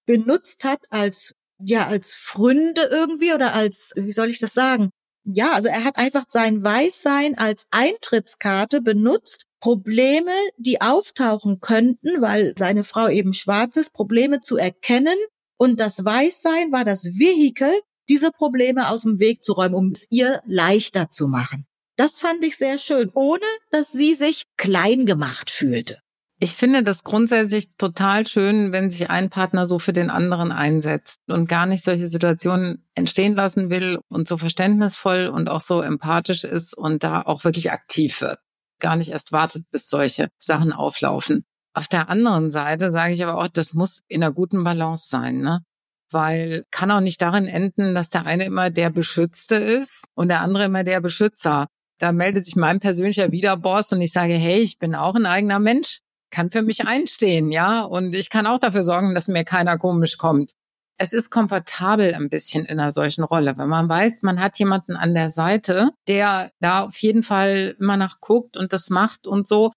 benutzt 0.08 0.64
hat 0.64 0.82
als, 0.90 1.36
ja, 1.64 1.88
als 1.88 2.14
Fründe 2.14 2.84
irgendwie 2.92 3.34
oder 3.34 3.54
als, 3.54 3.94
wie 3.96 4.12
soll 4.12 4.30
ich 4.30 4.40
das 4.40 4.54
sagen? 4.54 4.92
Ja, 5.24 5.54
also 5.54 5.68
er 5.68 5.84
hat 5.84 5.98
einfach 5.98 6.26
sein 6.30 6.64
Weißsein 6.64 7.38
als 7.38 7.68
Eintrittskarte 7.72 8.82
benutzt, 8.82 9.46
Probleme, 9.60 10.34
die 10.58 10.82
auftauchen 10.82 11.60
könnten, 11.60 12.22
weil 12.22 12.54
seine 12.58 12.84
Frau 12.84 13.08
eben 13.08 13.34
schwarz 13.34 13.78
ist, 13.78 13.94
Probleme 13.94 14.42
zu 14.42 14.58
erkennen. 14.58 15.18
Und 15.58 15.80
das 15.80 16.04
Weißsein 16.04 16.72
war 16.72 16.84
das 16.84 17.06
Vehikel, 17.06 17.72
diese 18.10 18.32
Probleme 18.32 18.90
aus 18.90 19.02
dem 19.04 19.20
Weg 19.20 19.44
zu 19.44 19.54
räumen, 19.54 19.76
um 19.76 19.92
es 19.92 20.08
ihr 20.10 20.42
leichter 20.46 21.12
zu 21.12 21.28
machen. 21.28 21.68
Das 21.96 22.18
fand 22.18 22.44
ich 22.44 22.58
sehr 22.58 22.80
schön, 22.80 23.12
ohne 23.14 23.46
dass 23.70 23.92
sie 23.92 24.16
sich 24.16 24.46
klein 24.58 25.06
gemacht 25.06 25.52
fühlte. 25.52 26.00
Ich 26.44 26.56
finde 26.56 26.82
das 26.82 27.04
grundsätzlich 27.04 27.78
total 27.78 28.26
schön, 28.26 28.72
wenn 28.72 28.90
sich 28.90 29.12
ein 29.12 29.30
Partner 29.30 29.68
so 29.68 29.78
für 29.78 29.94
den 29.94 30.10
anderen 30.10 30.52
einsetzt 30.52 31.20
und 31.28 31.48
gar 31.48 31.68
nicht 31.68 31.84
solche 31.84 32.08
Situationen 32.08 32.84
entstehen 32.96 33.36
lassen 33.36 33.70
will 33.70 34.00
und 34.10 34.28
so 34.28 34.40
verständnisvoll 34.40 35.28
und 35.28 35.52
auch 35.52 35.62
so 35.62 35.82
empathisch 35.82 36.44
ist 36.44 36.76
und 36.76 37.04
da 37.04 37.22
auch 37.22 37.44
wirklich 37.44 37.72
aktiv 37.72 38.22
wird. 38.22 38.40
Gar 38.80 38.96
nicht 38.96 39.12
erst 39.12 39.32
wartet, 39.32 39.66
bis 39.70 39.88
solche 39.88 40.30
Sachen 40.40 40.74
auflaufen. 40.74 41.46
Auf 41.76 41.88
der 41.88 42.10
anderen 42.10 42.50
Seite 42.50 42.90
sage 42.90 43.14
ich 43.14 43.24
aber 43.24 43.40
auch, 43.40 43.48
das 43.48 43.74
muss 43.76 44.00
in 44.08 44.24
einer 44.24 44.34
guten 44.34 44.64
Balance 44.64 45.10
sein, 45.10 45.42
ne? 45.42 45.64
Weil 46.10 46.66
kann 46.72 46.90
auch 46.90 47.02
nicht 47.02 47.22
darin 47.22 47.46
enden, 47.46 47.94
dass 47.94 48.10
der 48.10 48.26
eine 48.26 48.46
immer 48.46 48.72
der 48.72 48.90
Beschützte 48.90 49.58
ist 49.58 50.06
und 50.16 50.30
der 50.30 50.42
andere 50.42 50.66
immer 50.66 50.84
der 50.84 51.02
Beschützer 51.02 51.68
da 52.02 52.12
meldet 52.12 52.46
sich 52.46 52.56
mein 52.56 52.80
persönlicher 52.80 53.32
Wiederboss 53.32 53.92
und 53.92 54.02
ich 54.02 54.12
sage, 54.12 54.34
hey, 54.34 54.60
ich 54.60 54.80
bin 54.80 54.96
auch 54.96 55.14
ein 55.14 55.28
eigener 55.28 55.60
Mensch, 55.60 56.00
kann 56.32 56.50
für 56.50 56.62
mich 56.62 56.86
einstehen, 56.86 57.52
ja, 57.52 57.84
und 57.84 58.16
ich 58.16 58.30
kann 58.30 58.48
auch 58.48 58.60
dafür 58.60 58.84
sorgen, 58.84 59.14
dass 59.14 59.28
mir 59.28 59.44
keiner 59.44 59.78
komisch 59.78 60.18
kommt. 60.18 60.54
Es 60.98 61.14
ist 61.14 61.30
komfortabel 61.30 62.14
ein 62.14 62.30
bisschen 62.30 62.66
in 62.66 62.80
einer 62.80 62.92
solchen 62.92 63.24
Rolle, 63.24 63.58
wenn 63.58 63.70
man 63.70 63.90
weiß, 63.90 64.22
man 64.22 64.40
hat 64.40 64.60
jemanden 64.60 64.96
an 64.96 65.14
der 65.14 65.30
Seite, 65.30 65.90
der 66.08 66.52
da 66.60 66.84
auf 66.84 66.98
jeden 66.98 67.24
Fall 67.24 67.76
immer 67.80 67.98
nachguckt 67.98 68.56
und 68.56 68.72
das 68.72 68.90
macht 68.90 69.28
und 69.28 69.48
so. 69.48 69.72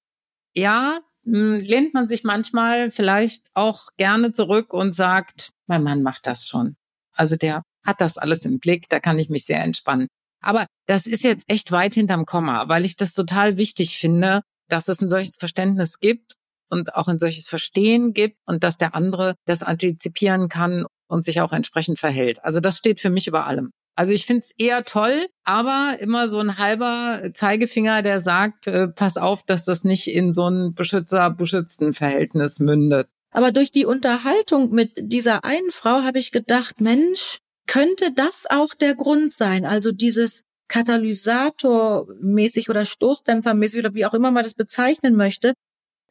Ja, 0.55 0.99
hm, 1.25 1.61
lehnt 1.61 1.95
man 1.95 2.07
sich 2.07 2.25
manchmal 2.25 2.91
vielleicht 2.91 3.47
auch 3.55 3.89
gerne 3.97 4.33
zurück 4.33 4.75
und 4.75 4.95
sagt, 4.95 5.51
mein 5.67 5.83
Mann 5.83 6.03
macht 6.03 6.27
das 6.27 6.47
schon. 6.47 6.77
Also 7.15 7.37
der 7.37 7.63
hat 7.87 8.01
das 8.01 8.19
alles 8.19 8.45
im 8.45 8.59
Blick, 8.59 8.89
da 8.89 9.01
kann 9.01 9.19
ich 9.19 9.31
mich 9.31 9.47
sehr 9.47 9.63
entspannen. 9.63 10.09
Aber 10.43 10.67
das 10.87 11.07
ist 11.07 11.25
jetzt 11.25 11.45
echt 11.49 11.73
weit 11.73 11.95
hinterm 11.95 12.27
Komma, 12.27 12.69
weil 12.69 12.85
ich 12.85 12.97
das 12.97 13.15
total 13.15 13.57
wichtig 13.57 13.99
finde, 13.99 14.43
dass 14.69 14.89
es 14.89 15.01
ein 15.01 15.09
solches 15.09 15.37
Verständnis 15.37 16.01
gibt 16.01 16.35
und 16.71 16.95
auch 16.95 17.09
ein 17.09 17.19
solches 17.19 17.49
Verstehen 17.49 18.13
gibt 18.13 18.37
und 18.47 18.65
dass 18.65 18.77
der 18.77 18.95
andere 18.95 19.35
das 19.47 19.63
antizipieren 19.63 20.49
kann 20.49 20.87
und 21.09 21.25
sich 21.25 21.41
auch 21.41 21.53
entsprechend 21.53 21.99
verhält. 21.99 22.45
Also 22.45 22.61
das 22.61 22.79
steht 22.79 23.01
für 23.01 23.11
mich 23.11 23.27
über 23.27 23.47
allem. 23.47 23.71
Also 23.97 24.13
ich 24.13 24.27
finde 24.27 24.41
es 24.41 24.51
eher 24.59 24.85
toll, 24.85 25.27
aber 25.45 25.97
immer 26.01 26.29
so 26.29 26.41
ein 26.41 26.59
halber 26.59 27.31
Zeigefinger, 27.33 28.03
der 28.03 28.21
sagt, 28.21 28.67
äh, 28.67 28.89
pass 28.89 29.17
auf, 29.17 29.45
dass 29.45 29.65
das 29.65 29.85
nicht 29.85 30.09
in 30.09 30.33
so 30.33 30.49
ein 30.49 30.75
Beschützer-Beschützten 30.75 31.93
Verhältnis 31.93 32.59
mündet. 32.59 33.07
Aber 33.31 33.53
durch 33.53 33.71
die 33.71 33.87
Unterhaltung 33.87 34.71
mit 34.71 34.93
dieser 34.97 35.45
einen 35.45 35.71
Frau 35.71 36.03
habe 36.03 36.19
ich 36.19 36.33
gedacht, 36.33 36.81
Mensch, 36.81 37.39
könnte 37.67 38.13
das 38.15 38.47
auch 38.49 38.75
der 38.75 38.95
Grund 38.95 39.33
sein? 39.33 39.65
Also 39.65 39.93
dieses 39.93 40.45
Katalysatormäßig 40.69 42.71
oder 42.71 42.85
Stoßdämpfermäßig 42.85 43.81
oder 43.81 43.95
wie 43.95 44.07
auch 44.07 44.15
immer 44.15 44.31
man 44.31 44.45
das 44.45 44.55
bezeichnen 44.55 45.15
möchte, 45.15 45.55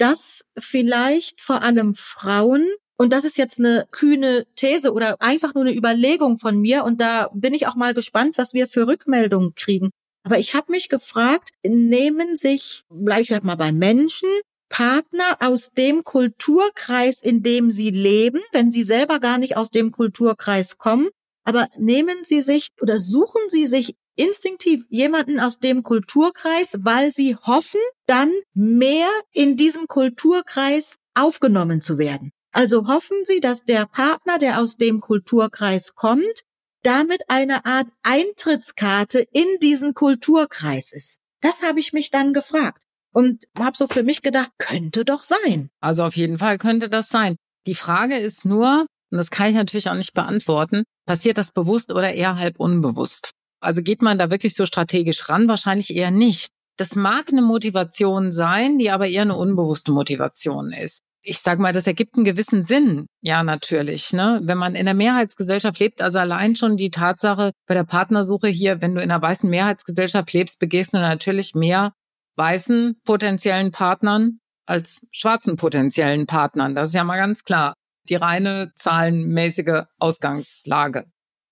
dass 0.03 0.43
vielleicht 0.59 1.39
vor 1.39 1.61
allem 1.61 1.95
Frauen 1.95 2.67
und 2.97 3.13
das 3.13 3.23
ist 3.23 3.37
jetzt 3.37 3.57
eine 3.57 3.87
kühne 3.91 4.45
These 4.57 4.91
oder 4.91 5.21
einfach 5.21 5.53
nur 5.53 5.63
eine 5.63 5.73
Überlegung 5.73 6.37
von 6.37 6.59
mir. 6.59 6.83
Und 6.83 6.99
da 6.99 7.29
bin 7.33 7.53
ich 7.53 7.67
auch 7.67 7.75
mal 7.75 7.93
gespannt, 7.93 8.37
was 8.37 8.53
wir 8.53 8.67
für 8.67 8.85
Rückmeldungen 8.85 9.55
kriegen. 9.55 9.91
Aber 10.25 10.39
ich 10.39 10.53
habe 10.55 10.71
mich 10.71 10.89
gefragt, 10.89 11.51
nehmen 11.65 12.35
sich, 12.35 12.83
bleibe 12.89 13.21
ich 13.21 13.27
vielleicht 13.27 13.45
mal 13.45 13.55
bei 13.55 13.71
Menschen, 13.71 14.29
Partner 14.69 15.37
aus 15.39 15.71
dem 15.71 16.03
Kulturkreis, 16.03 17.21
in 17.21 17.41
dem 17.41 17.71
sie 17.71 17.89
leben, 17.89 18.41
wenn 18.51 18.71
sie 18.71 18.83
selber 18.83 19.19
gar 19.19 19.37
nicht 19.37 19.55
aus 19.55 19.69
dem 19.69 19.91
Kulturkreis 19.91 20.77
kommen, 20.77 21.09
aber 21.45 21.69
nehmen 21.77 22.23
Sie 22.23 22.41
sich 22.41 22.69
oder 22.81 22.99
suchen 22.99 23.41
Sie 23.49 23.67
sich 23.67 23.95
instinktiv 24.15 24.85
jemanden 24.89 25.39
aus 25.39 25.59
dem 25.59 25.83
Kulturkreis, 25.83 26.77
weil 26.79 27.11
Sie 27.11 27.35
hoffen, 27.35 27.79
dann 28.05 28.31
mehr 28.53 29.09
in 29.31 29.57
diesem 29.57 29.87
Kulturkreis 29.87 30.97
aufgenommen 31.15 31.81
zu 31.81 31.97
werden. 31.97 32.31
Also 32.51 32.87
hoffen 32.87 33.17
Sie, 33.23 33.39
dass 33.39 33.65
der 33.65 33.85
Partner, 33.85 34.37
der 34.37 34.59
aus 34.59 34.77
dem 34.77 34.99
Kulturkreis 34.99 35.95
kommt, 35.95 36.43
damit 36.83 37.21
eine 37.29 37.65
Art 37.65 37.87
Eintrittskarte 38.03 39.19
in 39.31 39.47
diesen 39.61 39.93
Kulturkreis 39.93 40.91
ist. 40.91 41.19
Das 41.41 41.61
habe 41.61 41.79
ich 41.79 41.93
mich 41.93 42.11
dann 42.11 42.33
gefragt 42.33 42.83
und 43.13 43.45
habe 43.57 43.77
so 43.77 43.87
für 43.87 44.03
mich 44.03 44.21
gedacht, 44.21 44.51
könnte 44.57 45.05
doch 45.05 45.23
sein. 45.23 45.69
Also 45.79 46.03
auf 46.03 46.15
jeden 46.15 46.37
Fall 46.37 46.57
könnte 46.57 46.89
das 46.89 47.09
sein. 47.09 47.35
Die 47.65 47.75
Frage 47.75 48.17
ist 48.17 48.45
nur, 48.45 48.85
und 49.11 49.17
das 49.17 49.29
kann 49.29 49.49
ich 49.49 49.55
natürlich 49.55 49.89
auch 49.89 49.95
nicht 49.95 50.13
beantworten, 50.13 50.83
passiert 51.05 51.37
das 51.37 51.51
bewusst 51.51 51.91
oder 51.91 52.13
eher 52.13 52.37
halb 52.37 52.59
unbewusst? 52.59 53.31
Also 53.63 53.81
geht 53.81 54.01
man 54.01 54.17
da 54.17 54.29
wirklich 54.29 54.55
so 54.55 54.65
strategisch 54.65 55.29
ran? 55.29 55.47
Wahrscheinlich 55.47 55.95
eher 55.95 56.11
nicht. 56.11 56.51
Das 56.77 56.95
mag 56.95 57.29
eine 57.31 57.41
Motivation 57.41 58.31
sein, 58.31 58.79
die 58.79 58.89
aber 58.89 59.07
eher 59.07 59.21
eine 59.21 59.37
unbewusste 59.37 59.91
Motivation 59.91 60.71
ist. 60.71 61.01
Ich 61.25 61.39
sage 61.39 61.61
mal, 61.61 61.71
das 61.71 61.87
ergibt 61.87 62.15
einen 62.15 62.25
gewissen 62.25 62.63
Sinn. 62.63 63.05
Ja, 63.21 63.43
natürlich. 63.43 64.11
Ne? 64.11 64.41
Wenn 64.43 64.57
man 64.57 64.75
in 64.75 64.85
der 64.85 64.93
Mehrheitsgesellschaft 64.93 65.79
lebt, 65.79 66.01
also 66.01 66.19
allein 66.19 66.55
schon 66.55 66.75
die 66.75 66.91
Tatsache 66.91 67.51
bei 67.65 67.75
der 67.75 67.85
Partnersuche 67.85 68.47
hier, 68.49 68.81
wenn 68.81 68.95
du 68.95 69.01
in 69.01 69.09
einer 69.09 69.21
weißen 69.21 69.49
Mehrheitsgesellschaft 69.49 70.33
lebst, 70.33 70.59
begehst 70.59 70.93
du 70.93 70.97
natürlich 70.97 71.55
mehr 71.55 71.93
weißen 72.35 72.99
potenziellen 73.05 73.71
Partnern 73.71 74.39
als 74.65 74.99
schwarzen 75.11 75.55
potenziellen 75.55 76.25
Partnern. 76.25 76.75
Das 76.75 76.89
ist 76.89 76.95
ja 76.95 77.03
mal 77.03 77.17
ganz 77.17 77.43
klar 77.43 77.73
die 78.09 78.15
reine 78.15 78.71
zahlenmäßige 78.75 79.83
Ausgangslage. 79.99 81.05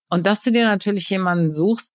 Und 0.09 0.27
dass 0.27 0.43
du 0.43 0.51
dir 0.51 0.65
natürlich 0.65 1.09
jemanden 1.09 1.51
suchst, 1.51 1.91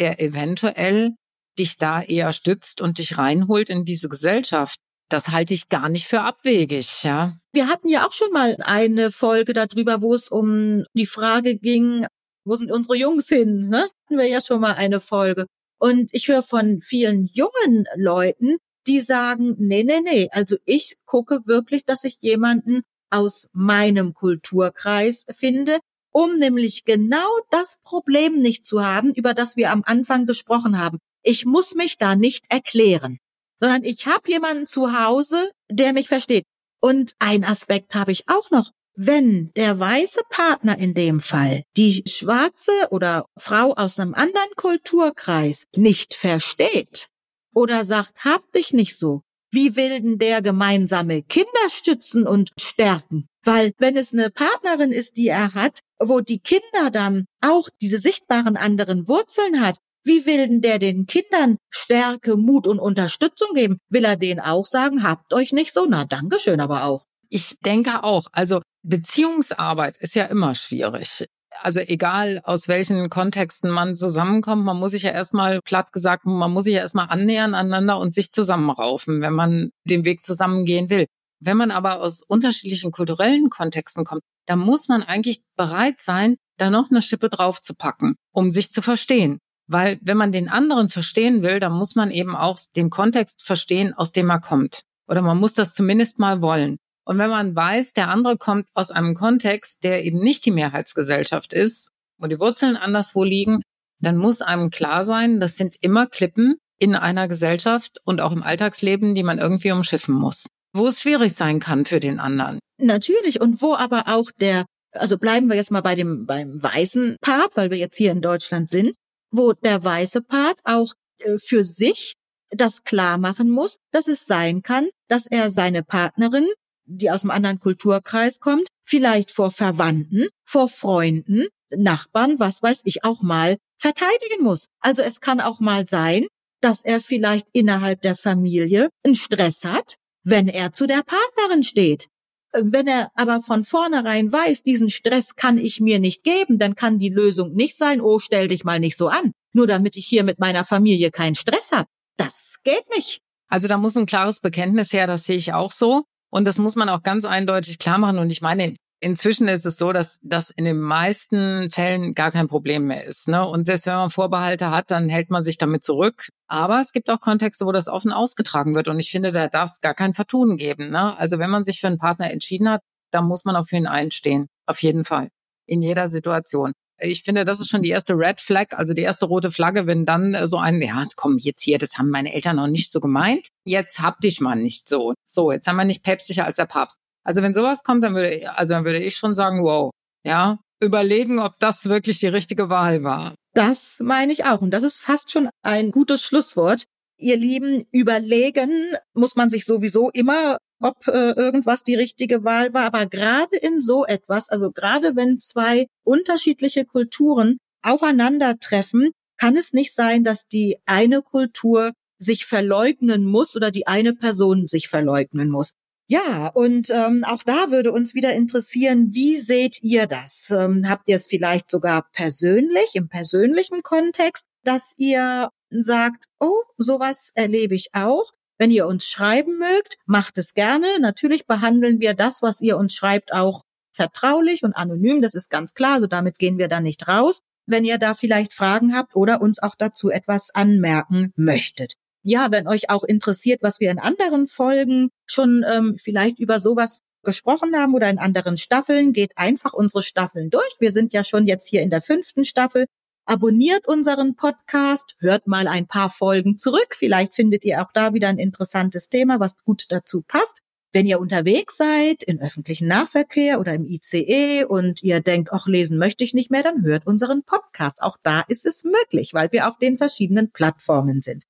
der 0.00 0.20
eventuell 0.20 1.12
dich 1.58 1.76
da 1.76 2.02
eher 2.02 2.32
stützt 2.32 2.80
und 2.80 2.98
dich 2.98 3.18
reinholt 3.18 3.70
in 3.70 3.84
diese 3.84 4.08
Gesellschaft, 4.08 4.78
das 5.10 5.28
halte 5.28 5.54
ich 5.54 5.68
gar 5.68 5.88
nicht 5.88 6.06
für 6.06 6.22
abwegig, 6.22 7.02
ja. 7.02 7.36
Wir 7.52 7.66
hatten 7.66 7.88
ja 7.88 8.06
auch 8.06 8.12
schon 8.12 8.32
mal 8.32 8.56
eine 8.60 9.10
Folge 9.10 9.52
darüber, 9.52 10.00
wo 10.00 10.14
es 10.14 10.28
um 10.28 10.84
die 10.94 11.06
Frage 11.06 11.58
ging, 11.58 12.06
wo 12.44 12.54
sind 12.56 12.70
unsere 12.70 12.96
Jungs 12.96 13.28
hin? 13.28 13.68
Ne? 13.68 13.88
Hatten 14.04 14.18
wir 14.18 14.26
ja 14.26 14.40
schon 14.40 14.60
mal 14.60 14.74
eine 14.74 15.00
Folge. 15.00 15.46
Und 15.78 16.10
ich 16.12 16.28
höre 16.28 16.42
von 16.42 16.80
vielen 16.80 17.26
jungen 17.26 17.86
Leuten, 17.96 18.56
die 18.86 19.00
sagen, 19.00 19.56
nee, 19.58 19.82
nee, 19.82 20.00
nee, 20.00 20.28
also 20.32 20.56
ich 20.64 20.96
gucke 21.04 21.46
wirklich, 21.46 21.84
dass 21.84 22.04
ich 22.04 22.18
jemanden 22.20 22.82
aus 23.10 23.48
meinem 23.52 24.14
Kulturkreis 24.14 25.26
finde, 25.30 25.78
um 26.12 26.36
nämlich 26.36 26.84
genau 26.84 27.28
das 27.50 27.78
Problem 27.84 28.40
nicht 28.40 28.66
zu 28.66 28.84
haben, 28.84 29.12
über 29.14 29.34
das 29.34 29.56
wir 29.56 29.70
am 29.70 29.82
Anfang 29.84 30.26
gesprochen 30.26 30.78
haben. 30.78 30.98
Ich 31.22 31.44
muss 31.44 31.74
mich 31.74 31.98
da 31.98 32.16
nicht 32.16 32.44
erklären, 32.48 33.18
sondern 33.60 33.84
ich 33.84 34.06
habe 34.06 34.30
jemanden 34.30 34.66
zu 34.66 34.98
Hause, 34.98 35.50
der 35.70 35.92
mich 35.92 36.08
versteht. 36.08 36.44
Und 36.80 37.14
ein 37.18 37.44
Aspekt 37.44 37.94
habe 37.94 38.12
ich 38.12 38.28
auch 38.28 38.50
noch. 38.50 38.70
Wenn 38.96 39.50
der 39.56 39.78
weiße 39.78 40.22
Partner 40.28 40.76
in 40.76 40.94
dem 40.94 41.20
Fall 41.20 41.62
die 41.76 42.02
schwarze 42.06 42.72
oder 42.90 43.26
Frau 43.38 43.72
aus 43.74 43.98
einem 43.98 44.14
anderen 44.14 44.50
Kulturkreis 44.56 45.66
nicht 45.76 46.14
versteht 46.14 47.08
oder 47.54 47.84
sagt, 47.84 48.24
hab 48.24 48.50
dich 48.52 48.72
nicht 48.72 48.98
so, 48.98 49.22
wie 49.52 49.76
will 49.76 50.00
denn 50.00 50.18
der 50.18 50.42
gemeinsame 50.42 51.22
Kinder 51.22 51.68
stützen 51.68 52.26
und 52.26 52.50
stärken? 52.60 53.26
Weil 53.44 53.72
wenn 53.78 53.96
es 53.96 54.12
eine 54.12 54.30
Partnerin 54.30 54.92
ist, 54.92 55.16
die 55.16 55.28
er 55.28 55.54
hat, 55.54 55.80
wo 56.00 56.20
die 56.20 56.40
Kinder 56.40 56.90
dann 56.90 57.26
auch 57.40 57.68
diese 57.80 57.98
sichtbaren 57.98 58.56
anderen 58.56 59.06
Wurzeln 59.08 59.60
hat, 59.60 59.78
Wie 60.02 60.24
will 60.24 60.38
denn 60.38 60.62
der 60.62 60.78
den 60.78 61.06
Kindern 61.06 61.58
Stärke, 61.68 62.36
Mut 62.36 62.66
und 62.66 62.78
Unterstützung 62.78 63.48
geben? 63.54 63.78
Will 63.90 64.04
er 64.06 64.16
denen 64.16 64.40
auch 64.40 64.64
sagen, 64.64 65.02
habt 65.02 65.34
euch 65.34 65.52
nicht 65.52 65.74
so? 65.74 65.84
Na, 65.86 66.06
Dankeschön 66.06 66.60
aber 66.60 66.84
auch. 66.84 67.04
Ich 67.28 67.58
denke 67.60 68.02
auch. 68.02 68.24
Also 68.32 68.62
Beziehungsarbeit 68.82 69.98
ist 69.98 70.14
ja 70.14 70.24
immer 70.24 70.54
schwierig. 70.54 71.26
Also 71.60 71.80
egal 71.80 72.40
aus 72.44 72.66
welchen 72.66 73.10
Kontexten 73.10 73.70
man 73.70 73.96
zusammenkommt, 73.98 74.64
man 74.64 74.78
muss 74.78 74.92
sich 74.92 75.02
ja 75.02 75.10
erstmal 75.10 75.60
platt 75.60 75.92
gesagt, 75.92 76.24
man 76.24 76.50
muss 76.50 76.64
sich 76.64 76.74
ja 76.74 76.80
erstmal 76.80 77.08
annähern 77.08 77.54
aneinander 77.54 77.98
und 77.98 78.14
sich 78.14 78.32
zusammenraufen, 78.32 79.20
wenn 79.20 79.34
man 79.34 79.70
den 79.84 80.06
Weg 80.06 80.22
zusammengehen 80.22 80.88
will. 80.88 81.06
Wenn 81.40 81.56
man 81.56 81.70
aber 81.70 82.00
aus 82.00 82.22
unterschiedlichen 82.22 82.92
kulturellen 82.92 83.48
Kontexten 83.50 84.04
kommt, 84.04 84.22
dann 84.46 84.58
muss 84.58 84.88
man 84.88 85.02
eigentlich 85.02 85.42
bereit 85.56 86.00
sein, 86.00 86.36
da 86.58 86.70
noch 86.70 86.90
eine 86.90 87.02
Schippe 87.02 87.30
drauf 87.30 87.62
zu 87.62 87.74
packen, 87.74 88.16
um 88.32 88.50
sich 88.50 88.72
zu 88.72 88.82
verstehen. 88.82 89.38
Weil 89.66 89.98
wenn 90.02 90.16
man 90.16 90.32
den 90.32 90.48
anderen 90.48 90.88
verstehen 90.88 91.42
will, 91.42 91.60
dann 91.60 91.72
muss 91.72 91.94
man 91.94 92.10
eben 92.10 92.36
auch 92.36 92.58
den 92.76 92.90
Kontext 92.90 93.42
verstehen, 93.42 93.94
aus 93.94 94.12
dem 94.12 94.28
er 94.28 94.40
kommt. 94.40 94.82
Oder 95.08 95.22
man 95.22 95.38
muss 95.38 95.54
das 95.54 95.74
zumindest 95.74 96.18
mal 96.18 96.42
wollen. 96.42 96.76
Und 97.04 97.18
wenn 97.18 97.30
man 97.30 97.56
weiß, 97.56 97.92
der 97.94 98.08
andere 98.08 98.36
kommt 98.36 98.68
aus 98.74 98.90
einem 98.90 99.14
Kontext, 99.14 99.84
der 99.84 100.04
eben 100.04 100.18
nicht 100.18 100.44
die 100.44 100.50
Mehrheitsgesellschaft 100.50 101.52
ist, 101.52 101.90
wo 102.18 102.26
die 102.26 102.38
Wurzeln 102.38 102.76
anderswo 102.76 103.24
liegen, 103.24 103.62
dann 104.00 104.16
muss 104.16 104.42
einem 104.42 104.70
klar 104.70 105.04
sein, 105.04 105.40
das 105.40 105.56
sind 105.56 105.76
immer 105.80 106.06
Klippen 106.06 106.56
in 106.78 106.94
einer 106.94 107.28
Gesellschaft 107.28 107.98
und 108.04 108.20
auch 108.20 108.32
im 108.32 108.42
Alltagsleben, 108.42 109.14
die 109.14 109.22
man 109.22 109.38
irgendwie 109.38 109.72
umschiffen 109.72 110.14
muss. 110.14 110.46
Wo 110.72 110.86
es 110.86 111.00
schwierig 111.00 111.34
sein 111.34 111.60
kann 111.60 111.84
für 111.84 112.00
den 112.00 112.20
anderen. 112.20 112.58
Natürlich. 112.78 113.40
Und 113.40 113.60
wo 113.62 113.74
aber 113.74 114.08
auch 114.08 114.30
der, 114.30 114.66
also 114.92 115.18
bleiben 115.18 115.48
wir 115.48 115.56
jetzt 115.56 115.70
mal 115.70 115.82
bei 115.82 115.94
dem, 115.94 116.26
beim 116.26 116.62
weißen 116.62 117.16
Part, 117.20 117.56
weil 117.56 117.70
wir 117.70 117.78
jetzt 117.78 117.96
hier 117.96 118.12
in 118.12 118.22
Deutschland 118.22 118.70
sind, 118.70 118.94
wo 119.30 119.52
der 119.52 119.82
weiße 119.84 120.22
Part 120.22 120.60
auch 120.64 120.92
äh, 121.18 121.38
für 121.38 121.64
sich 121.64 122.14
das 122.50 122.82
klar 122.82 123.18
machen 123.18 123.50
muss, 123.50 123.78
dass 123.92 124.08
es 124.08 124.26
sein 124.26 124.62
kann, 124.62 124.88
dass 125.08 125.26
er 125.26 125.50
seine 125.50 125.82
Partnerin, 125.82 126.46
die 126.84 127.10
aus 127.10 127.22
einem 127.22 127.30
anderen 127.30 127.60
Kulturkreis 127.60 128.40
kommt, 128.40 128.66
vielleicht 128.84 129.30
vor 129.30 129.50
Verwandten, 129.52 130.28
vor 130.44 130.68
Freunden, 130.68 131.46
Nachbarn, 131.70 132.40
was 132.40 132.62
weiß 132.62 132.82
ich 132.84 133.04
auch 133.04 133.22
mal, 133.22 133.56
verteidigen 133.78 134.42
muss. 134.42 134.66
Also 134.80 135.02
es 135.02 135.20
kann 135.20 135.40
auch 135.40 135.60
mal 135.60 135.88
sein, 135.88 136.26
dass 136.60 136.84
er 136.84 137.00
vielleicht 137.00 137.46
innerhalb 137.52 138.02
der 138.02 138.16
Familie 138.16 138.90
einen 139.04 139.14
Stress 139.14 139.64
hat, 139.64 139.96
wenn 140.22 140.48
er 140.48 140.72
zu 140.72 140.86
der 140.86 141.02
Partnerin 141.02 141.62
steht. 141.62 142.08
Wenn 142.52 142.88
er 142.88 143.10
aber 143.14 143.42
von 143.42 143.64
vornherein 143.64 144.32
weiß, 144.32 144.62
diesen 144.62 144.88
Stress 144.88 145.36
kann 145.36 145.56
ich 145.56 145.80
mir 145.80 146.00
nicht 146.00 146.24
geben, 146.24 146.58
dann 146.58 146.74
kann 146.74 146.98
die 146.98 147.08
Lösung 147.08 147.52
nicht 147.52 147.76
sein, 147.76 148.00
oh, 148.00 148.18
stell 148.18 148.48
dich 148.48 148.64
mal 148.64 148.80
nicht 148.80 148.96
so 148.96 149.08
an, 149.08 149.32
nur 149.52 149.66
damit 149.66 149.96
ich 149.96 150.06
hier 150.06 150.24
mit 150.24 150.40
meiner 150.40 150.64
Familie 150.64 151.10
keinen 151.10 151.36
Stress 151.36 151.70
habe. 151.70 151.88
Das 152.16 152.56
geht 152.64 152.84
nicht. 152.96 153.20
Also 153.48 153.68
da 153.68 153.78
muss 153.78 153.96
ein 153.96 154.06
klares 154.06 154.40
Bekenntnis 154.40 154.92
her, 154.92 155.06
das 155.06 155.24
sehe 155.24 155.36
ich 155.36 155.52
auch 155.52 155.70
so. 155.70 156.04
Und 156.30 156.44
das 156.44 156.58
muss 156.58 156.76
man 156.76 156.88
auch 156.88 157.02
ganz 157.02 157.24
eindeutig 157.24 157.78
klar 157.78 157.98
machen. 157.98 158.18
Und 158.18 158.30
ich 158.30 158.40
meine, 158.40 158.74
inzwischen 159.00 159.48
ist 159.48 159.66
es 159.66 159.78
so, 159.78 159.92
dass 159.92 160.18
das 160.22 160.50
in 160.50 160.64
den 160.64 160.78
meisten 160.78 161.70
Fällen 161.70 162.14
gar 162.14 162.30
kein 162.30 162.48
Problem 162.48 162.86
mehr 162.86 163.04
ist. 163.04 163.28
Ne? 163.28 163.46
Und 163.46 163.66
selbst 163.66 163.86
wenn 163.86 163.94
man 163.94 164.10
Vorbehalte 164.10 164.70
hat, 164.70 164.90
dann 164.90 165.08
hält 165.08 165.30
man 165.30 165.42
sich 165.42 165.58
damit 165.58 165.84
zurück. 165.84 166.28
Aber 166.46 166.80
es 166.80 166.92
gibt 166.92 167.10
auch 167.10 167.20
Kontexte, 167.20 167.66
wo 167.66 167.72
das 167.72 167.88
offen 167.88 168.12
ausgetragen 168.12 168.74
wird. 168.74 168.88
Und 168.88 168.98
ich 169.00 169.10
finde, 169.10 169.32
da 169.32 169.48
darf 169.48 169.70
es 169.70 169.80
gar 169.80 169.94
kein 169.94 170.14
Vertun 170.14 170.56
geben. 170.56 170.90
Ne? 170.90 171.16
Also 171.18 171.38
wenn 171.38 171.50
man 171.50 171.64
sich 171.64 171.80
für 171.80 171.86
einen 171.86 171.98
Partner 171.98 172.30
entschieden 172.30 172.68
hat, 172.68 172.82
dann 173.10 173.26
muss 173.26 173.44
man 173.44 173.64
für 173.64 173.76
ihn 173.76 173.86
einstehen. 173.86 174.46
Auf 174.66 174.82
jeden 174.82 175.04
Fall. 175.04 175.28
In 175.66 175.82
jeder 175.82 176.08
Situation. 176.08 176.72
Ich 177.02 177.22
finde, 177.22 177.46
das 177.46 177.60
ist 177.60 177.70
schon 177.70 177.82
die 177.82 177.88
erste 177.88 178.12
Red 178.12 178.42
Flag, 178.42 178.66
also 178.72 178.92
die 178.92 179.02
erste 179.02 179.24
rote 179.24 179.50
Flagge, 179.50 179.86
wenn 179.86 180.04
dann 180.04 180.36
so 180.46 180.58
ein, 180.58 180.82
ja, 180.82 181.06
komm, 181.16 181.38
jetzt 181.38 181.62
hier, 181.62 181.78
das 181.78 181.96
haben 181.96 182.10
meine 182.10 182.34
Eltern 182.34 182.56
noch 182.56 182.66
nicht 182.66 182.92
so 182.92 183.00
gemeint. 183.00 183.48
Jetzt 183.64 184.00
hab 184.00 184.20
dich 184.20 184.40
mal 184.40 184.56
nicht 184.56 184.86
so. 184.86 185.14
So, 185.26 185.50
jetzt 185.50 185.66
haben 185.66 185.76
wir 185.76 185.86
nicht 185.86 186.04
päpstlicher 186.04 186.44
als 186.44 186.56
der 186.56 186.66
Papst. 186.66 186.98
Also 187.30 187.42
wenn 187.42 187.54
sowas 187.54 187.84
kommt, 187.84 188.02
dann 188.02 188.16
würde, 188.16 188.40
also 188.56 188.74
dann 188.74 188.84
würde 188.84 188.98
ich 188.98 189.14
schon 189.14 189.36
sagen, 189.36 189.62
wow, 189.62 189.92
ja, 190.26 190.58
überlegen, 190.82 191.38
ob 191.38 191.56
das 191.60 191.88
wirklich 191.88 192.18
die 192.18 192.26
richtige 192.26 192.70
Wahl 192.70 193.04
war. 193.04 193.36
Das 193.54 193.98
meine 194.00 194.32
ich 194.32 194.46
auch. 194.46 194.62
Und 194.62 194.72
das 194.72 194.82
ist 194.82 194.96
fast 194.96 195.30
schon 195.30 195.48
ein 195.62 195.92
gutes 195.92 196.22
Schlusswort. 196.22 196.86
Ihr 197.20 197.36
Lieben, 197.36 197.84
überlegen 197.92 198.96
muss 199.14 199.36
man 199.36 199.48
sich 199.48 199.64
sowieso 199.64 200.10
immer, 200.10 200.58
ob 200.82 201.06
äh, 201.06 201.30
irgendwas 201.30 201.84
die 201.84 201.94
richtige 201.94 202.42
Wahl 202.42 202.74
war. 202.74 202.82
Aber 202.82 203.06
gerade 203.06 203.56
in 203.58 203.80
so 203.80 204.04
etwas, 204.04 204.48
also 204.48 204.72
gerade 204.72 205.14
wenn 205.14 205.38
zwei 205.38 205.86
unterschiedliche 206.04 206.84
Kulturen 206.84 207.58
aufeinandertreffen, 207.82 209.12
kann 209.38 209.56
es 209.56 209.72
nicht 209.72 209.94
sein, 209.94 210.24
dass 210.24 210.46
die 210.46 210.78
eine 210.84 211.22
Kultur 211.22 211.92
sich 212.18 212.44
verleugnen 212.44 213.24
muss 213.24 213.54
oder 213.54 213.70
die 213.70 213.86
eine 213.86 214.14
Person 214.14 214.66
sich 214.66 214.88
verleugnen 214.88 215.48
muss. 215.48 215.74
Ja, 216.10 216.48
und 216.48 216.90
ähm, 216.90 217.22
auch 217.22 217.44
da 217.44 217.70
würde 217.70 217.92
uns 217.92 218.14
wieder 218.14 218.32
interessieren, 218.32 219.14
wie 219.14 219.36
seht 219.36 219.80
ihr 219.80 220.08
das? 220.08 220.50
Ähm, 220.50 220.88
habt 220.88 221.06
ihr 221.06 221.14
es 221.14 221.26
vielleicht 221.28 221.70
sogar 221.70 222.04
persönlich, 222.10 222.96
im 222.96 223.08
persönlichen 223.08 223.84
Kontext, 223.84 224.48
dass 224.64 224.92
ihr 224.96 225.50
sagt, 225.70 226.24
oh, 226.40 226.62
sowas 226.78 227.30
erlebe 227.36 227.76
ich 227.76 227.90
auch. 227.94 228.32
Wenn 228.58 228.72
ihr 228.72 228.88
uns 228.88 229.06
schreiben 229.06 229.58
mögt, 229.58 229.98
macht 230.04 230.36
es 230.36 230.54
gerne. 230.54 230.98
Natürlich 230.98 231.46
behandeln 231.46 232.00
wir 232.00 232.14
das, 232.14 232.42
was 232.42 232.60
ihr 232.60 232.76
uns 232.76 232.92
schreibt, 232.92 233.32
auch 233.32 233.62
vertraulich 233.92 234.64
und 234.64 234.72
anonym. 234.72 235.22
Das 235.22 235.36
ist 235.36 235.48
ganz 235.48 235.74
klar. 235.74 235.94
Also 235.94 236.08
damit 236.08 236.40
gehen 236.40 236.58
wir 236.58 236.66
da 236.66 236.80
nicht 236.80 237.06
raus. 237.06 237.38
Wenn 237.66 237.84
ihr 237.84 237.98
da 237.98 238.14
vielleicht 238.14 238.52
Fragen 238.52 238.96
habt 238.96 239.14
oder 239.14 239.40
uns 239.40 239.62
auch 239.62 239.76
dazu 239.76 240.10
etwas 240.10 240.52
anmerken 240.52 241.32
möchtet 241.36 241.99
ja, 242.22 242.50
wenn 242.50 242.68
euch 242.68 242.90
auch 242.90 243.04
interessiert, 243.04 243.62
was 243.62 243.80
wir 243.80 243.90
in 243.90 243.98
anderen 243.98 244.46
Folgen 244.46 245.10
schon 245.26 245.64
ähm, 245.68 245.96
vielleicht 245.98 246.38
über 246.38 246.60
sowas 246.60 247.00
gesprochen 247.22 247.76
haben 247.76 247.94
oder 247.94 248.08
in 248.08 248.18
anderen 248.18 248.56
Staffeln, 248.56 249.12
geht 249.12 249.32
einfach 249.36 249.72
unsere 249.72 250.02
Staffeln 250.02 250.50
durch. 250.50 250.76
Wir 250.78 250.92
sind 250.92 251.12
ja 251.12 251.24
schon 251.24 251.46
jetzt 251.46 251.68
hier 251.68 251.82
in 251.82 251.90
der 251.90 252.00
fünften 252.00 252.44
Staffel. 252.44 252.86
Abonniert 253.26 253.86
unseren 253.86 254.34
Podcast, 254.34 255.16
hört 255.18 255.46
mal 255.46 255.68
ein 255.68 255.86
paar 255.86 256.10
Folgen 256.10 256.56
zurück. 256.56 256.94
Vielleicht 256.96 257.34
findet 257.34 257.64
ihr 257.64 257.82
auch 257.82 257.92
da 257.92 258.14
wieder 258.14 258.28
ein 258.28 258.38
interessantes 258.38 259.08
Thema, 259.08 259.38
was 259.38 259.62
gut 259.62 259.86
dazu 259.90 260.22
passt. 260.22 260.62
Wenn 260.92 261.06
ihr 261.06 261.20
unterwegs 261.20 261.76
seid, 261.76 262.24
in 262.24 262.40
öffentlichen 262.40 262.88
Nahverkehr 262.88 263.60
oder 263.60 263.74
im 263.74 263.86
ICE 263.86 264.64
und 264.64 265.04
ihr 265.04 265.20
denkt, 265.20 265.50
ach, 265.52 265.68
lesen 265.68 265.98
möchte 265.98 266.24
ich 266.24 266.34
nicht 266.34 266.50
mehr, 266.50 266.64
dann 266.64 266.82
hört 266.82 267.06
unseren 267.06 267.44
Podcast. 267.44 268.02
Auch 268.02 268.16
da 268.24 268.40
ist 268.48 268.66
es 268.66 268.82
möglich, 268.82 269.32
weil 269.32 269.52
wir 269.52 269.68
auf 269.68 269.78
den 269.78 269.96
verschiedenen 269.96 270.50
Plattformen 270.50 271.22
sind. 271.22 271.44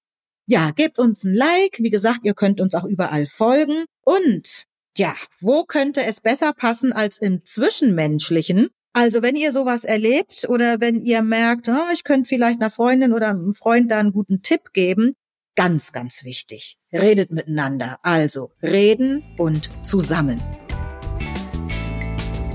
Ja, 0.51 0.73
gebt 0.73 0.99
uns 0.99 1.23
ein 1.23 1.33
Like. 1.33 1.77
Wie 1.79 1.91
gesagt, 1.91 2.23
ihr 2.25 2.35
könnt 2.35 2.61
uns 2.61 2.75
auch 2.75 2.83
überall 2.83 3.25
folgen. 3.25 3.85
Und 4.05 4.65
ja, 4.99 5.15
wo 5.41 5.63
könnte 5.63 6.03
es 6.03 6.21
besser 6.21 6.53
passen 6.53 6.93
als 6.93 7.19
im 7.19 7.45
Zwischenmenschlichen? 7.45 8.69
Also 8.93 9.23
wenn 9.23 9.37
ihr 9.37 9.53
sowas 9.53 9.85
erlebt 9.85 10.47
oder 10.49 10.81
wenn 10.81 11.01
ihr 11.03 11.23
merkt, 11.23 11.69
oh, 11.69 11.93
ich 11.93 12.03
könnte 12.03 12.29
vielleicht 12.29 12.61
einer 12.61 12.71
Freundin 12.71 13.13
oder 13.13 13.29
einem 13.29 13.55
Freund 13.55 13.93
da 13.93 14.01
einen 14.01 14.11
guten 14.11 14.43
Tipp 14.43 14.73
geben, 14.73 15.15
ganz, 15.55 15.93
ganz 15.93 16.25
wichtig. 16.25 16.79
Redet 16.93 17.31
miteinander. 17.31 18.01
Also 18.03 18.51
reden 18.61 19.23
und 19.39 19.71
zusammen. 19.87 20.41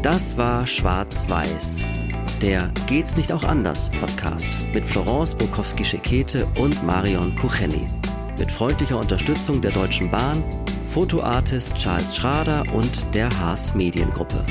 Das 0.03 0.35
war 0.35 0.67
Schwarz-Weiß 0.67 1.94
der 2.41 2.71
Geht's 2.87 3.17
nicht 3.17 3.31
auch 3.31 3.43
anders 3.43 3.89
Podcast 3.89 4.49
mit 4.73 4.85
Florence 4.85 5.35
Bukowski-Schekete 5.35 6.47
und 6.59 6.83
Marion 6.83 7.35
Kucheni. 7.35 7.87
Mit 8.37 8.51
freundlicher 8.51 8.99
Unterstützung 8.99 9.61
der 9.61 9.71
Deutschen 9.71 10.11
Bahn, 10.11 10.43
Fotoartist 10.89 11.75
Charles 11.75 12.15
Schrader 12.15 12.63
und 12.73 13.05
der 13.13 13.29
Haas 13.39 13.75
Mediengruppe. 13.75 14.45